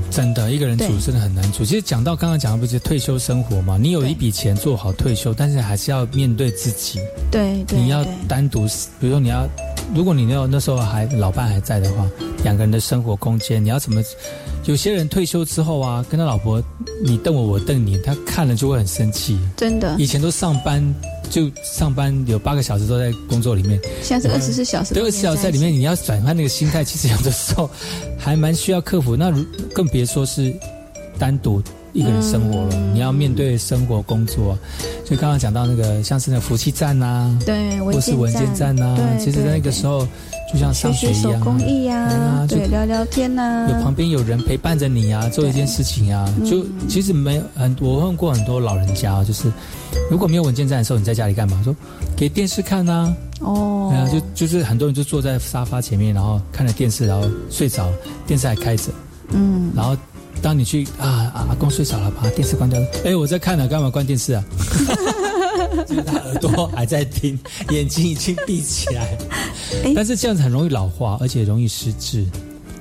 [0.09, 1.63] 真的，一个人煮真的很难煮。
[1.63, 3.77] 其实讲到刚刚讲的不是退休生活嘛？
[3.79, 6.99] 你有一笔钱做好退休，但是还是要面对自己，
[7.31, 8.67] 对对，你要对单独，
[8.99, 9.47] 比如说你要
[9.93, 12.07] 如果你那那时候还老伴还在的话，
[12.43, 14.03] 两个人的生活空间，你要怎么？
[14.65, 16.61] 有些人退休之后啊，跟他老婆
[17.03, 19.39] 你瞪我我瞪你，他看了就会很生气。
[19.57, 20.81] 真的，以前都上班
[21.33, 24.93] 就上班有八个小时都在工作里面，现在是二十四小时。
[24.99, 27.67] 二十四小时在里面，你要转换那个心态，其实有的时候
[28.19, 29.15] 还蛮需要克服。
[29.15, 30.53] 那如更别说是
[31.17, 31.59] 单独。
[31.93, 34.57] 一个人生活了，你要面对生活、工作，
[35.05, 40.07] 所以刚刚讲到那个，像是那福气站呐，对，或是文件站呐，其实那个时候
[40.51, 49.51] 就像上学一样，手工艺呀，对，聊聊天呐，有旁边有人陪伴着你啊，做一件事情啊，就其实没有很，我问过很多老人家，就是
[50.09, 51.61] 如果没有文件站的时候，你在家里干嘛？
[51.63, 51.75] 说
[52.15, 57.87] 给电视看呐，哦，对啊，就就是很多人就坐在沙发前面，然后看着电视，然后睡着，
[58.25, 58.85] 电视还开着，
[59.29, 59.95] 嗯，然后。
[60.41, 62.87] 当你去啊啊，阿公睡着了，把电视关掉了。
[63.05, 64.43] 哎，我在看呢，干嘛关电视啊？
[65.87, 67.39] 就是他耳朵还在听，
[67.71, 69.17] 眼睛已经闭起来。
[69.95, 72.25] 但是这样子很容易老化，而且容易失智，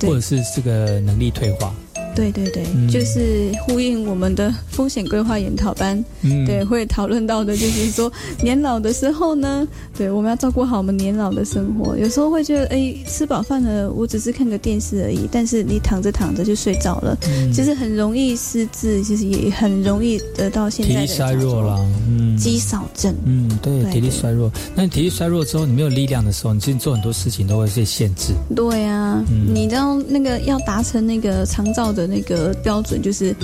[0.03, 1.73] 或者是这个能力退化。
[2.15, 6.03] 对对对，就是呼应我们的风险规划研讨班，
[6.47, 11.97] 对，会讨论到的就是说，年老的时候呢，对，我们要照顾好我们年老的生活。
[11.97, 17.17] 有时候会觉得，哎，吃饱饭了，我只是看个电视而已，但是你躺着躺着就睡着了，
[17.53, 24.53] 其实很容易失智，其实也很容易得到现在体力衰弱了，嗯，肌少症，嗯，对，体力衰弱。
[24.75, 28.35] 那你体力衰弱之后，你没有力量的时候，你其实做很多事情都会被限制。
[28.55, 32.02] 对啊，你知道那个要达成那个长照的。
[32.03, 33.35] 的那个标准就是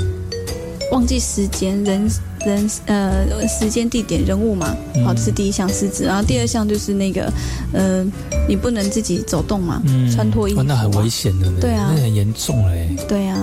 [0.91, 2.11] 忘记时间、人、
[2.45, 4.75] 人呃时间、地点、人物嘛。
[5.05, 6.05] 好，这是第一项失职。
[6.05, 7.33] 然后第二项就是那个，
[7.73, 8.05] 呃，
[8.49, 9.83] 你不能自己走动嘛，
[10.13, 10.63] 穿脱衣服。
[10.63, 12.89] 那很危险的，对啊，那很严重嘞。
[13.07, 13.39] 对啊，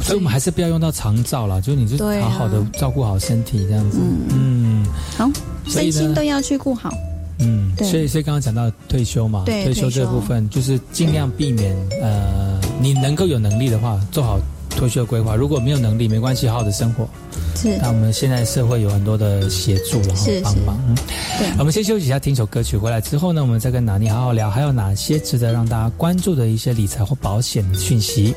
[0.00, 3.98] 所以我们还是不要用到长照了，就是你就好好的照顾好身体这样子。
[4.30, 4.84] 嗯，
[5.16, 5.30] 好，
[5.68, 6.90] 身心都要去顾好。
[7.38, 14.40] 嗯，所以所以刚刚讲到退休嘛，退休这部分就是尽量避免呃，你能够有能力的话，做好。
[14.76, 17.08] 退休规划，如果没有能力，没关系，好好的生活。
[17.56, 20.94] 是，那我们现在社会有很多的协助，然后帮忙。
[21.38, 22.76] 对，我们先休息一下，听首歌曲。
[22.76, 28.34] 回来之后呢，我们再跟娜妮好好聊，还有哪些值得让大家关注的一些理财或保险的讯息。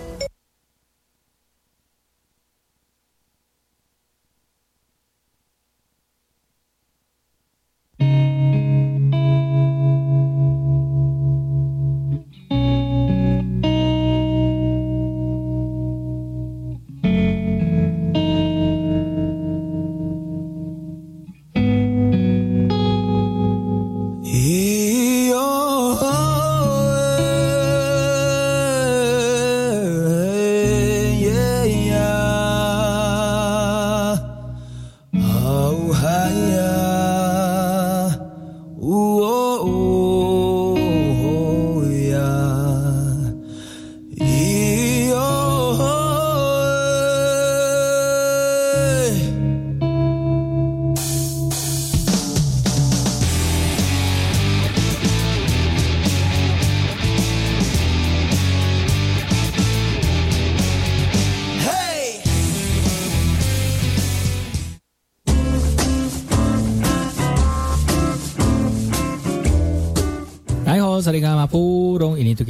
[71.11, 71.17] 大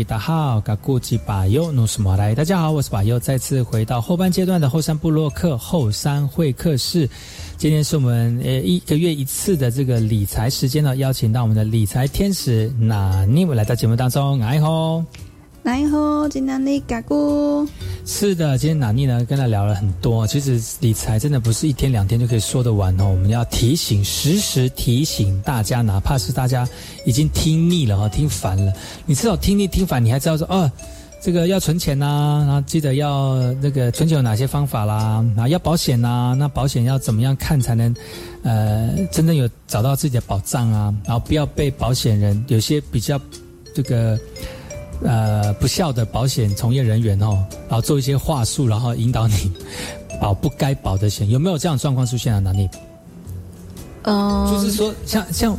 [0.05, 2.35] 家好，噶古吉巴尤努斯马来。
[2.35, 7.09] 大家好，我是巴尤，再次回到后半阶段的后山布洛克后山会客室。
[7.55, 15.05] 今天是我们呃一个月一次的这个理财时间呢，邀请到我们的理财天使纳尼姆来到节目当中，哎吼。
[15.63, 17.67] 来好，今天的嘎咕。
[18.05, 20.25] 是的，今天娜妮呢跟他聊了很多。
[20.25, 23.05] 其实理财真的不是一天两天就可以说得完哦。
[23.09, 26.67] 我们要提醒，时时提醒大家，哪怕是大家
[27.05, 28.73] 已经听腻了哈，听烦了，
[29.05, 30.71] 你至少听腻听烦，你还知道说哦，
[31.21, 37.93] 这个要存钱呐，然后记得要那个存钱有哪些方法啦，啊，要保险呐，那保险要怎么样看才能
[38.43, 40.95] 呃真正有找到自己的保障啊？
[41.03, 43.19] 然后不要被保险人有些比较
[43.75, 44.17] 这个。
[45.01, 49.51] 呃，不孝的保险从业人员哦，然后做一些话术，然后引导你
[50.19, 52.39] 保不该保的险，有没有这样状况出现啊？
[52.39, 52.69] 哪里？
[54.03, 55.57] 嗯，就是说，像像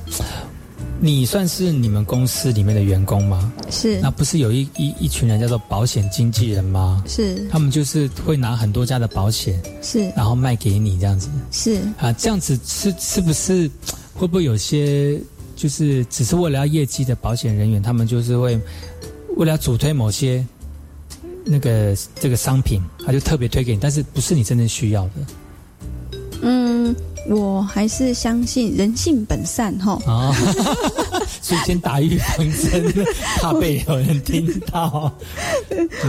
[1.00, 3.50] 你算是你们公司里面的员工吗？
[3.70, 3.98] 是。
[4.00, 7.02] 那不是有一一一群人叫做保险经纪人吗？
[7.06, 7.48] 是。
[7.48, 11.30] 他们就是会拿很多家的保险，是，然后卖给你这样子。
[11.50, 11.80] 是。
[11.98, 13.70] 啊，这样子是是不是
[14.12, 15.18] 会不会有些
[15.56, 18.60] 就是只是为了要业绩的保险人员，他们就是会。
[19.36, 20.44] 为了主推某些
[21.44, 25.12] 那个这个商品，他就特别推给你，但是不是你真正需要的。
[26.42, 26.94] 嗯，
[27.28, 29.98] 我还是相信人性本善哈。
[30.06, 30.32] 啊，
[31.42, 33.06] 所以先打预防针，
[33.36, 35.12] 怕被有人听到。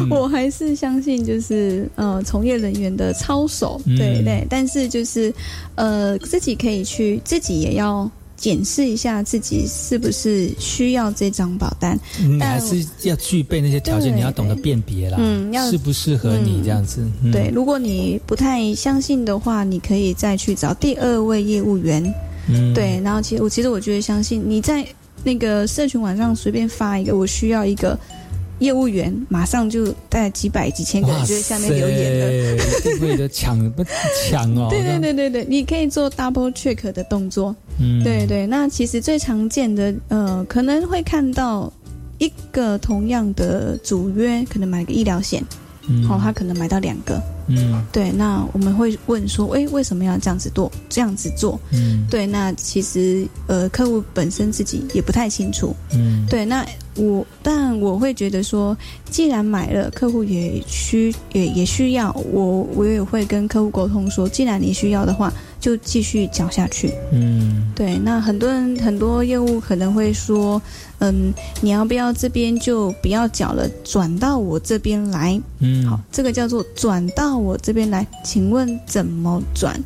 [0.09, 4.47] 我还是相信，就是呃，从业人员的操守，对对。
[4.49, 5.34] 但是就是
[5.76, 8.09] 呃，自己可以去，自己也要
[8.41, 11.97] 检视一下自己是不是需要这张保单。
[12.19, 17.07] 你还是要具备那些条件，你要懂得辨别啦，嗯，要适不适合你这样子。
[17.31, 22.03] 对，如果你不太相信的话，你可以再去找第二位业务员。
[22.49, 22.99] 嗯，对。
[23.03, 24.83] 然后其实我其实我觉得相信你在
[25.23, 27.97] 那个社群网上随便发一个，我需要一个。
[28.62, 32.57] 业务员马上就带几百几千个人就在下面留言了，
[33.01, 33.84] 为了抢不
[34.30, 34.68] 抢哦？
[34.72, 37.55] 对对对对对，你可以做 double check 的动作。
[37.80, 38.45] 嗯，对对。
[38.45, 41.74] 那其实最常见的呃，可能会看到
[42.20, 45.43] 一个同样的主约，可能买个医疗险，
[46.09, 47.21] 哦，他可能买到两个。
[47.47, 48.11] 嗯，对。
[48.11, 50.71] 那我们会问说，哎，为什么要这样子做？
[50.88, 51.59] 这样子做？
[51.71, 52.25] 嗯，对。
[52.25, 55.75] 那其实呃，客户本身自己也不太清楚。
[55.93, 56.45] 嗯，对。
[56.45, 56.65] 那
[56.95, 58.77] 我但我会觉得说，
[59.09, 66.91] 既然买了，客户也需也也需要，我我也会跟客户沟通说，既然你需要的话，就继续缴下去。
[67.14, 67.97] 嗯，对。
[67.99, 70.62] 那很多人很多业务可能会说，
[70.99, 75.39] 嗯，你要不要这边就不要缴了，转到我这边来？
[75.59, 79.80] 嗯，好，这个叫做转到我这边来，请问怎么转？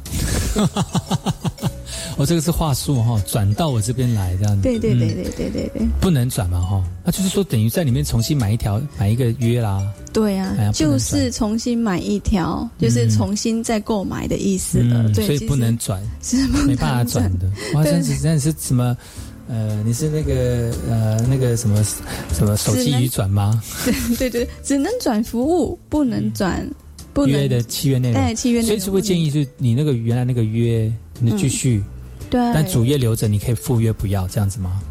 [2.17, 4.61] 我这个是话术哈，转到我这边来这样子。
[4.61, 9.81] 对对对对对对对，不能转嘛哈，那就是说等于在里面重新买一条买一个约啦。
[10.13, 15.11] 对啊，就是重新买一条，就是重新再购买的意思了。
[15.13, 17.47] 对，所以不能转，是没办法转的。
[17.73, 18.95] 哇，这样子这样是什么？
[19.47, 21.83] 呃，你是那个呃那个什么
[22.33, 23.61] 什么手机语转吗？
[24.17, 26.67] 对对对，只能转服务，不能转
[27.25, 28.21] 约的契约内容。
[28.21, 28.67] 哎，契约内容。
[28.67, 31.81] 所以是不是建议是你那个原来那个约，你继续。
[32.29, 34.81] 对，但主页留着，你可以赴约不要这样子吗？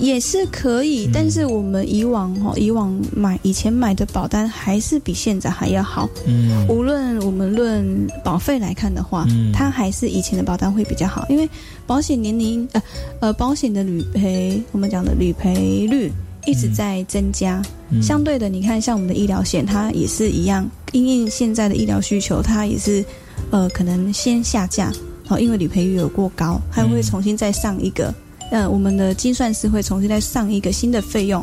[0.00, 6.08] 也是可以，但是我们以往哈，以往买以前买的保单还是比现在还要好。
[6.24, 11.46] 嗯，无论我们论保费来看的话，它还是以前的保单会比较好，因为
[11.86, 12.82] 保险年龄呃
[13.20, 16.10] 呃，保险的理赔，我们讲的理赔率
[16.46, 17.62] 一直在增加。
[18.02, 23.04] 相对的，你看像我们的医疗险，它也是一样，因应现在的医疗需求，它也是
[23.50, 24.92] 呃可能先下架。
[25.28, 28.14] 哦，因为理赔率有过高，还会重新再上一个，
[28.50, 31.42] 呃，我们的精算师会重新再上一个新的费用。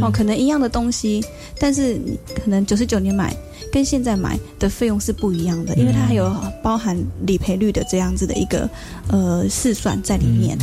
[0.00, 1.24] 哦，可能一样的东西，
[1.58, 3.34] 但是你可能九十九年买
[3.72, 6.96] 跟现在买的费用是不一样的，因为它还有包含
[7.26, 8.68] 理赔率的这样子的一个
[9.08, 10.58] 呃试算在里面。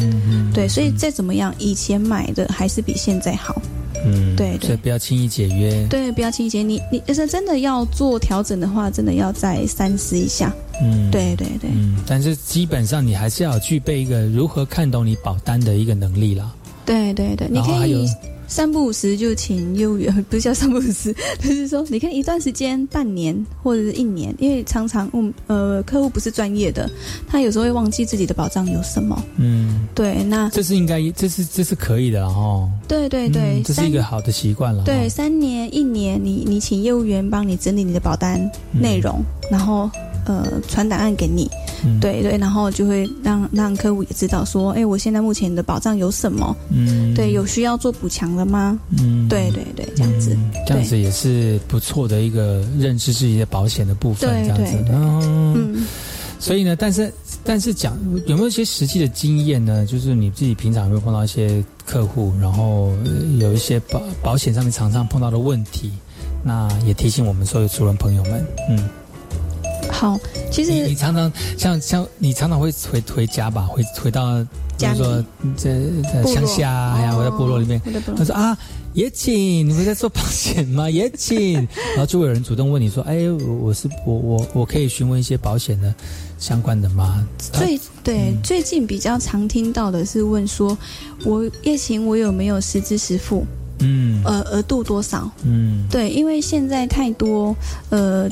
[0.54, 3.62] 对，所以再怎么样，以前买的还是比现在好。
[4.06, 5.88] 嗯，对对，所以不要轻易解约。
[5.90, 6.62] 对，不要轻易解。
[6.62, 10.54] 你你真的要做调整的话，真的要再三思一下。
[10.82, 11.70] 嗯，对对对。
[11.74, 16.52] 嗯，但是基本上你还是要具备一个如何看懂你保单的一个能力啦。
[16.86, 18.08] 对对对，你可以。
[18.48, 26.90] 三不五时就请业务员，不是叫三不五时， 就是说，你看一段时间，半年或者是一年，因为常常，嗯呃，客户不是专业的，
[27.28, 29.22] 他有时候会忘记自己的保障有什么。
[29.38, 32.70] 嗯，对，那这是应该，这是这是可以的哦。
[32.88, 34.84] 对对对，这是一个好的习惯了。
[34.84, 38.40] 对，三年一年，你你请业务员帮你整理你的保单
[38.72, 39.90] 内容，然后。
[40.26, 41.50] 呃，传答案给你，
[42.02, 46.56] 对对，然后就会让让客户也知道说，哎，我现在目前的保障有什么？
[46.70, 48.80] 嗯，对，有需要做补强了吗？
[49.00, 54.84] 嗯，对对对，这样子，这样子也是不错的一个认识自己的保险的部分，这样子。
[54.92, 55.86] 嗯，
[56.40, 57.14] 所以呢，但是
[57.44, 57.96] 但是讲
[58.26, 59.86] 有没有一些实际的经验呢？
[59.86, 62.92] 就是你自己平常会碰到一些客户，然后
[63.38, 65.92] 有一些保保险上面常常碰到的问题，
[66.44, 68.90] 那也提醒我们所有主人朋友们，嗯。
[69.96, 70.20] 好，
[70.52, 74.44] 其实你你常常像像你常常会回回家吧，回回到
[74.78, 75.24] 比如说
[75.56, 75.72] 在
[76.26, 77.82] 乡下，还有我在部落里面，
[78.18, 78.58] 他说啊，
[78.92, 80.90] 也请你们在做保险吗？
[80.90, 81.54] 也请，
[81.96, 85.96] 然后就会有人主动问你说，哎，我我是我我我可以询问一些保险的
[86.38, 87.26] 相关的吗？
[87.38, 90.78] 最对最近比较常听到的是问说，
[91.24, 93.46] 我夜行我有没有实支实付？
[93.80, 95.30] 嗯，呃，额度多少？
[95.44, 97.56] 嗯，对，因为现在太多
[97.90, 98.30] 呃。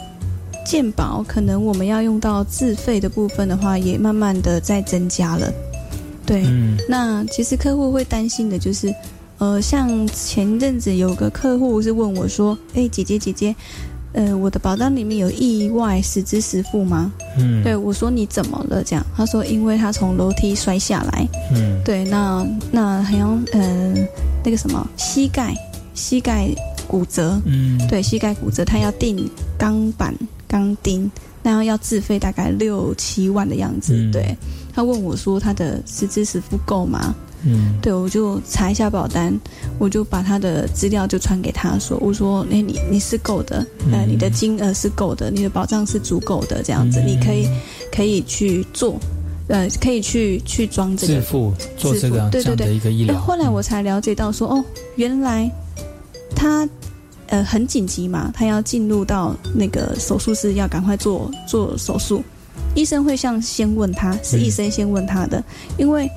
[0.65, 5.51] 健保可能我们要用到自费的部分的话，也慢慢的在增加了。
[6.25, 6.45] 对，
[6.87, 8.93] 那其实客户会担心的就是，
[9.39, 13.53] 呃，像前阵子有个客户是问我说：“哎，姐姐姐姐，
[14.13, 23.93] 呃，我的保单里面有意外实支实付吗？”嗯，对我说：“你怎么了？”这样，他说：“因为他从楼梯摔下来。”嗯，对，那那好像呃
[24.45, 25.53] 那个什么膝盖
[25.93, 26.47] 膝盖
[26.87, 27.37] 骨折。
[27.43, 30.15] 嗯，对，膝盖骨折，他要定钢板。
[30.53, 31.09] 钢钉
[31.41, 33.95] 那样要自费大概六七万的样子。
[33.95, 34.37] 嗯对
[34.75, 37.15] 他问我说他的实支实付够吗？
[37.45, 39.33] 嗯，对，我就查一下保单，
[39.77, 43.57] 我就把他的资料就传给他说，我说，哎、你你是够的，
[43.91, 47.47] 呃，嗯你的金额是够的，你的保障是足够的，这样子，你可以
[47.91, 48.97] 可以去做，
[49.47, 53.13] 呃，可以去去装这个自付做这个对对对的一个医疗。
[53.15, 54.63] 哎后来我才了解到说，哦，
[54.95, 55.51] 原来
[56.35, 56.67] 他
[57.27, 62.23] 呃很紧急嘛，他要进入到那个手术室，要赶快做做手术。
[62.75, 65.43] 医生会像先问他，是医生先问他的，
[65.77, 66.09] 因为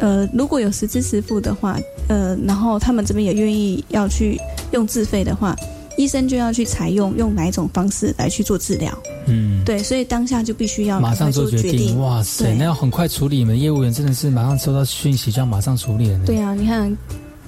[0.00, 1.78] 呃如果有实支实付的话，
[2.08, 4.40] 呃，然后他们这边也愿意要去
[4.72, 5.56] 用自费的话。
[5.96, 11.98] 医生就要去采用用哪一种方式来去做治疗，嗯，对，所以当下就必须要马上做决定。
[11.98, 13.38] 哇塞，那要很快处理。
[13.38, 16.22] 你们业务员真的是马上收到讯息就要马上处理了呢。
[16.24, 16.96] 对啊，你看，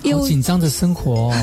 [0.02, 1.34] 好紧张的生活、哦，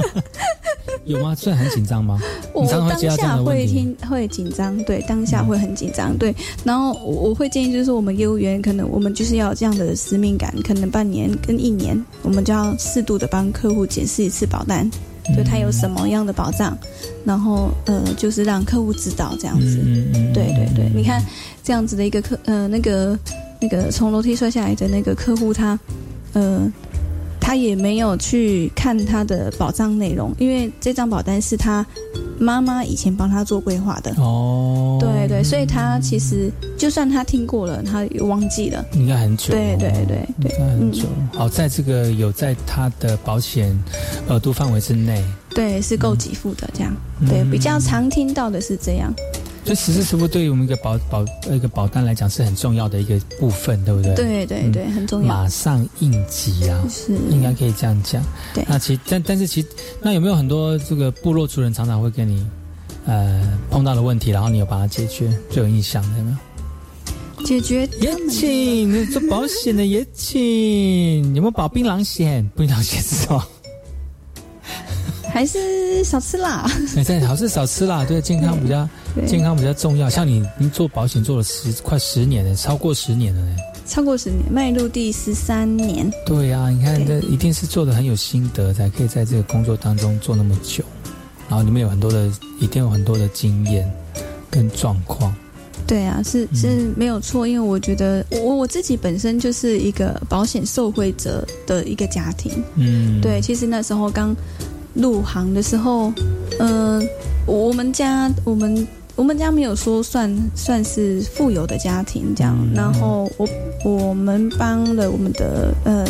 [1.04, 1.34] 有吗？
[1.34, 2.20] 算很紧张吗？
[2.54, 3.66] 我当下会。
[3.66, 6.34] 听会紧张，对，当下会很紧张，对。
[6.64, 14.90] 然后我我会建议，就是说我们业务员可能我们就是要有这样的使命感，可能半年跟一年，我们就要适度的帮客户检视一次保单，
[15.36, 16.76] 就他有什么样的保障，
[17.24, 19.78] 然后呃，就是让客户知道这样子。
[20.34, 21.22] 对对对，你看
[21.62, 23.18] 这样子的一个客呃那个
[23.60, 25.78] 那个从楼梯摔下来的那个客户他，
[26.32, 26.70] 呃
[27.50, 31.84] 他也没有去看他的保障内容，因为这张保单是他
[32.38, 34.14] 妈妈以前帮他做规划的。
[34.18, 36.48] 哦，对对，所以他其实
[36.78, 38.86] 就算他听过了，他也忘记了。
[38.92, 41.02] 应该很久哦，对对对对应该很久。
[41.34, 43.76] 好，在这个有在他的保险
[44.28, 45.20] 额度范围之内，
[45.52, 46.94] 对，是够给付的这样。
[47.18, 49.12] 嗯对，比较常听到的是这样。
[49.64, 54.14] 就实时实付对于我们一个保保一个保单来讲是很重要的一个部分，对不对？
[54.14, 55.28] 对对对，很重要。
[55.28, 58.22] 马上应急啊，是应该可以这样讲。
[58.54, 59.64] 对那其但但是其
[60.00, 62.46] 那有没有很多这个部落族人常常会跟你
[63.04, 66.36] 呃碰到的问题，然后你有把它解决，最有印象的有没有？
[67.44, 72.50] 解决也请你做保险的也请，有没有保槟榔险？
[72.54, 73.46] 槟榔险是什么？
[75.32, 76.70] 还是少吃辣。
[76.96, 78.88] 哎，在好是少吃啦， 对健康比较
[79.26, 80.10] 健康比较重要。
[80.10, 83.56] 像你，你做保险做了十快十年了，超过十年了呢。
[83.86, 86.08] 超过十年，迈入第十三年。
[86.24, 90.84] 对呀、你看这一定是做的很有心得，才可以在这个工作当中做那么久。
[91.48, 93.90] 然后里面有很多的，一定有很多的经验
[94.48, 95.34] 跟状况。
[95.86, 102.62] 对啊，是是没有错，因为我觉得我我自己本身就是一个保险受惠者的一个家庭。
[102.76, 104.36] 嗯，对，其实那时候刚
[104.94, 106.12] 入行的时候，
[106.58, 107.00] 呃，
[107.46, 108.86] 我们家我们
[109.16, 113.48] 我们家没有说算算是富有的家庭这样，然后我
[113.84, 116.04] 我们帮了我们的呃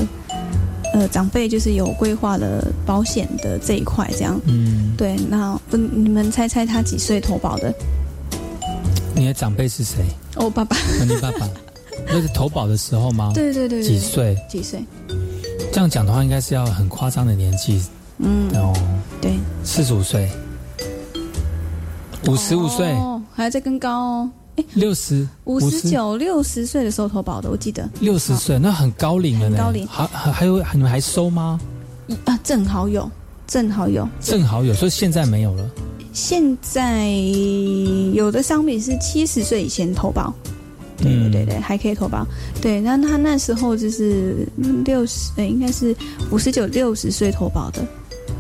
[0.95, 4.41] 呃长辈，就是有规划了保险的这一块这样。
[4.47, 7.73] 嗯，对，那不你们猜猜他几岁投保的？
[9.15, 9.97] 你的长辈是谁？
[10.37, 10.77] 哦，爸爸。
[10.77, 11.49] 哦你爸爸？
[12.13, 13.31] 那是投保的时候吗？
[13.35, 14.37] 对对对对几岁？
[14.49, 14.83] 几岁？
[15.71, 17.83] 这样讲的话，应该是要很夸张的年纪
[18.21, 18.73] 嗯，哦，
[19.21, 20.29] 对，四十五岁，
[22.29, 24.31] 五十五岁，哦，还要再更高哦。
[24.75, 27.89] 六十，五十九、六十岁的时候投保的，我记得。
[28.01, 29.57] 六十岁，那很高龄了呢。
[29.57, 31.59] 高龄还还还有你们还收吗？
[32.27, 33.11] 啊，正好有，
[33.47, 34.07] 正好有。
[34.21, 35.71] 正好有，所以现在没有了。
[36.13, 37.09] 现在
[38.13, 40.35] 有的商品是七十岁以前投保，
[40.99, 42.27] 对对对对，还可以投保。
[42.61, 44.47] 对，那他那时候就是
[44.85, 45.97] 六十，呃，应该是
[46.31, 47.83] 五十九、六十岁投保的。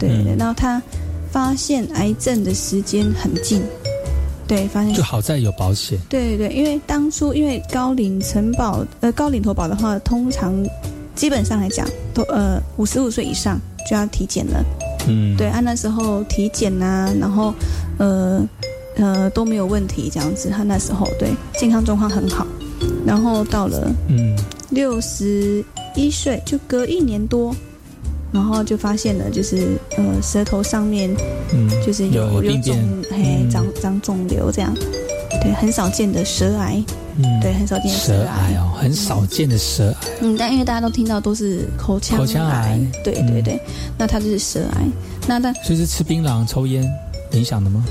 [0.00, 0.82] 对对对，然后他
[1.30, 3.62] 发现癌症的时间很近，
[4.48, 5.96] 对，发现就好在有保险。
[6.08, 10.52] 对对对，因为当初因为高龄承保呃高龄投保的话，通常
[11.14, 14.64] 基本上来讲都呃五十五岁以上就要体检了。
[15.06, 17.54] 嗯，对，按、那时候体检呐、然后
[17.98, 18.42] 呃
[18.96, 20.50] 呃都没有问题这样子。
[20.50, 22.46] 他那时候对健康状况很好，
[23.06, 24.36] 然后到了嗯
[24.70, 27.54] 六十一岁，就隔一年多。
[28.32, 31.14] 然后就发现了，就是呃，舌头上面，
[31.52, 32.76] 嗯，就是有有肿，
[33.10, 34.72] 嘿，长长肿瘤这样，
[35.42, 36.82] 对，很少见的舌癌，
[37.16, 38.54] 嗯，对，很少见的舌癌。
[38.56, 40.08] 哦，很少见的舌癌。
[40.20, 42.78] 嗯，但因为大家都听到都是口腔口腔癌。
[42.78, 43.60] 嗯对对对，
[43.98, 44.84] 那它就是舌癌。
[45.26, 46.84] 那但所以是吃槟榔、抽烟
[47.32, 47.84] 影响的吗？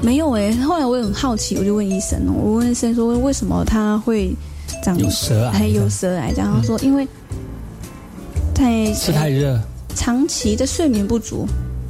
[0.00, 4.34] 没有哎、后来我也很好奇，我就问医生哦，我问医生说为什么他会
[4.82, 6.32] 长有舌癌还有舌癌？
[6.34, 6.58] 这样。
[6.60, 7.06] 他说因为
[8.62, 9.58] 太吃太热。
[9.96, 11.46] 长期的睡眠不足，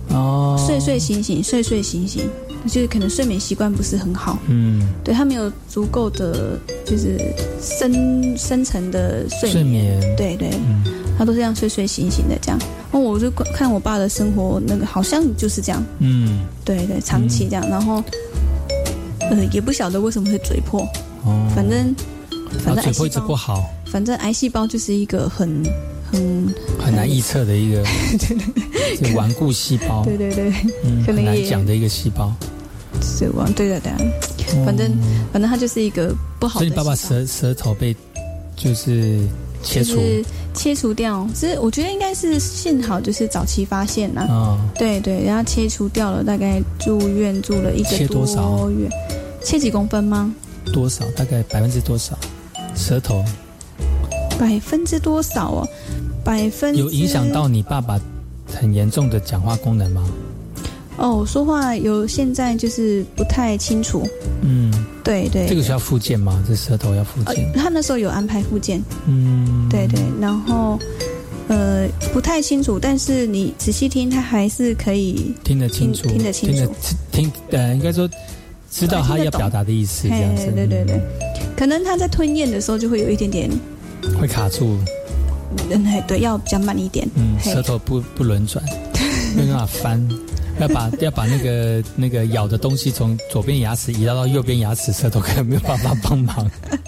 [0.09, 2.23] 哦，睡睡醒醒，睡睡醒醒，
[2.67, 4.39] 就是可能睡眠习惯不是很好。
[4.49, 7.21] 嗯，对他没有足够的就是
[7.61, 10.01] 深深层的睡睡眠。
[10.17, 10.83] 对对，嗯。
[11.19, 12.59] 他都是这样睡睡醒醒的这样。
[12.91, 17.69] 那我就看我爸的生活，那个好像就是这样，嗯，对对，长期这样。
[17.69, 18.03] 然后
[19.31, 20.81] 呃，也不晓得为什么会嘴破。
[21.25, 21.95] 哦，反正
[22.65, 23.63] 反正嘴破一直不好。
[23.85, 25.63] 反正癌细胞就是一个很
[26.13, 27.83] 很很难预测的一个
[29.17, 30.05] 顽固细胞。
[30.05, 30.53] 对对对，
[31.07, 32.33] 很难讲的一个细胞。
[33.01, 34.93] 死亡，对的对的，反正
[35.33, 36.61] 反正它就是一个不好。
[36.61, 37.97] 所以你爸爸舌舌头被
[38.55, 39.19] 就是
[39.63, 39.99] 切除，
[40.55, 41.27] 切除掉。
[41.35, 44.27] 其实我觉得应该是幸好就是早期发现呐。
[44.29, 48.89] 哦，对对，然后切除掉了，大概住院住了一个多月。
[49.43, 50.33] 切几公分吗？
[50.73, 51.05] 多少？
[51.17, 52.17] 大概百分之多少？
[52.77, 53.25] 舌头？
[54.39, 55.69] 百分之多少哦？
[56.25, 58.01] 百分有影响到你爸爸
[58.47, 60.09] 很严重的讲话功能吗？
[60.99, 64.07] 哦，说话有现在就是不太清楚。
[64.43, 64.71] 嗯，
[65.03, 65.47] 对对。
[65.49, 66.45] 这个需要复健吗？
[66.47, 67.51] 这舌头要复健？
[67.55, 68.81] 他那时候有安排复健。
[69.07, 70.01] 嗯，对对。
[70.21, 70.79] 然后，
[71.49, 76.71] 呃，不太清楚，但是你仔细听，他还是可以听得清楚，听得清楚，
[77.11, 78.09] 听呃，应该说
[78.71, 80.53] 知道他要表达的意思这样子。
[80.55, 81.01] 对对对。
[81.57, 83.51] 可能他在吞咽的时候就会有一点点
[84.21, 84.77] 会卡住。
[85.71, 87.07] 嗯，对，要比较慢一点。
[87.15, 88.63] 嗯，舌头不不轮转，
[89.37, 90.09] 没办法翻。
[90.61, 96.51] 要把要把那个那个咬的东西从左边牙齿移到到右边牙齿，舌头可能没有办法帮忙，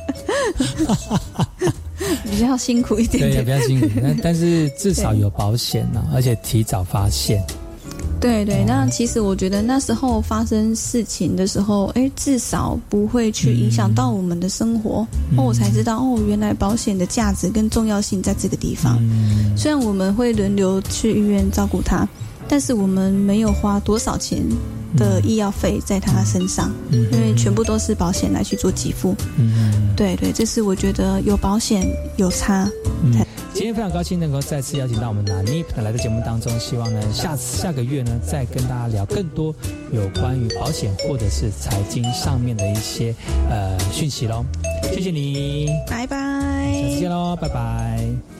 [2.30, 3.32] 比较辛苦一点。
[3.32, 3.88] 对，比较辛苦。
[4.02, 7.42] 但但是至少 有保险呢，而且提早发现。
[8.24, 15.06] 对对，那其实我觉得那时候发生事情的时候，哎，至少不会去影响到我们的生活。
[15.36, 18.98] 哦，我才知道哦，原来保险的价值跟重要性在这个地方。
[19.54, 22.08] 虽然我们会轮流去医院照顾他。
[22.46, 24.44] 但是我们没有花多少钱
[24.98, 29.16] 的医药费在他身上，因为全部都是保险来去做给付。
[29.38, 32.70] 嗯，对对，这是我觉得有保险有差。
[33.54, 39.54] 今天非常高兴能够再次邀请到我们的 Nip 来到节目当中，希望呢下次下个月呢再跟大家聊更多
[39.92, 43.14] 有关于保险或者是财经上面的一些
[43.48, 44.44] 呃讯息喽。
[44.92, 46.16] 谢谢你，拜拜，
[46.82, 48.33] 下次见喽，拜拜。